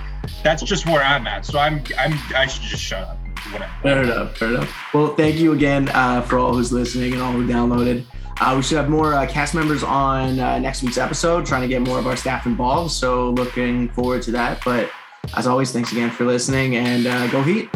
that's 0.44 0.64
just 0.64 0.86
where 0.86 1.04
I'm 1.04 1.28
at. 1.28 1.46
So 1.46 1.60
I'm 1.60 1.84
I'm 1.98 2.18
I 2.36 2.48
should 2.48 2.64
just 2.64 2.84
shut 2.84 3.04
up 3.04 3.18
whatever. 3.52 3.72
Fair 3.82 4.04
enough. 4.04 4.38
Fair 4.38 4.50
enough. 4.50 4.94
Well, 4.94 5.16
thank 5.16 5.38
you 5.38 5.54
again 5.54 5.90
uh, 5.90 6.22
for 6.22 6.38
all 6.38 6.54
who's 6.54 6.72
listening 6.72 7.14
and 7.14 7.22
all 7.22 7.32
who 7.32 7.48
downloaded. 7.48 8.06
Uh, 8.40 8.56
we 8.56 8.64
should 8.64 8.78
have 8.78 8.90
more 8.90 9.14
uh, 9.14 9.28
cast 9.28 9.54
members 9.54 9.84
on 9.84 10.40
uh, 10.40 10.58
next 10.58 10.82
week's 10.82 10.98
episode, 10.98 11.46
trying 11.46 11.62
to 11.62 11.68
get 11.68 11.82
more 11.82 12.00
of 12.00 12.08
our 12.08 12.16
staff 12.16 12.46
involved. 12.46 12.92
So 12.92 13.30
looking 13.32 13.90
forward 13.90 14.24
to 14.24 14.32
that. 14.32 14.64
But 14.66 14.90
as 15.38 15.46
always, 15.46 15.72
thanks 15.72 15.92
again 15.92 16.10
for 16.10 16.26
listening 16.26 16.76
and 16.76 17.06
uh, 17.06 17.28
go 17.28 17.44
Heat. 17.44 17.72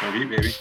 Go 0.00 0.12
Heat, 0.12 0.28
baby. 0.28 0.52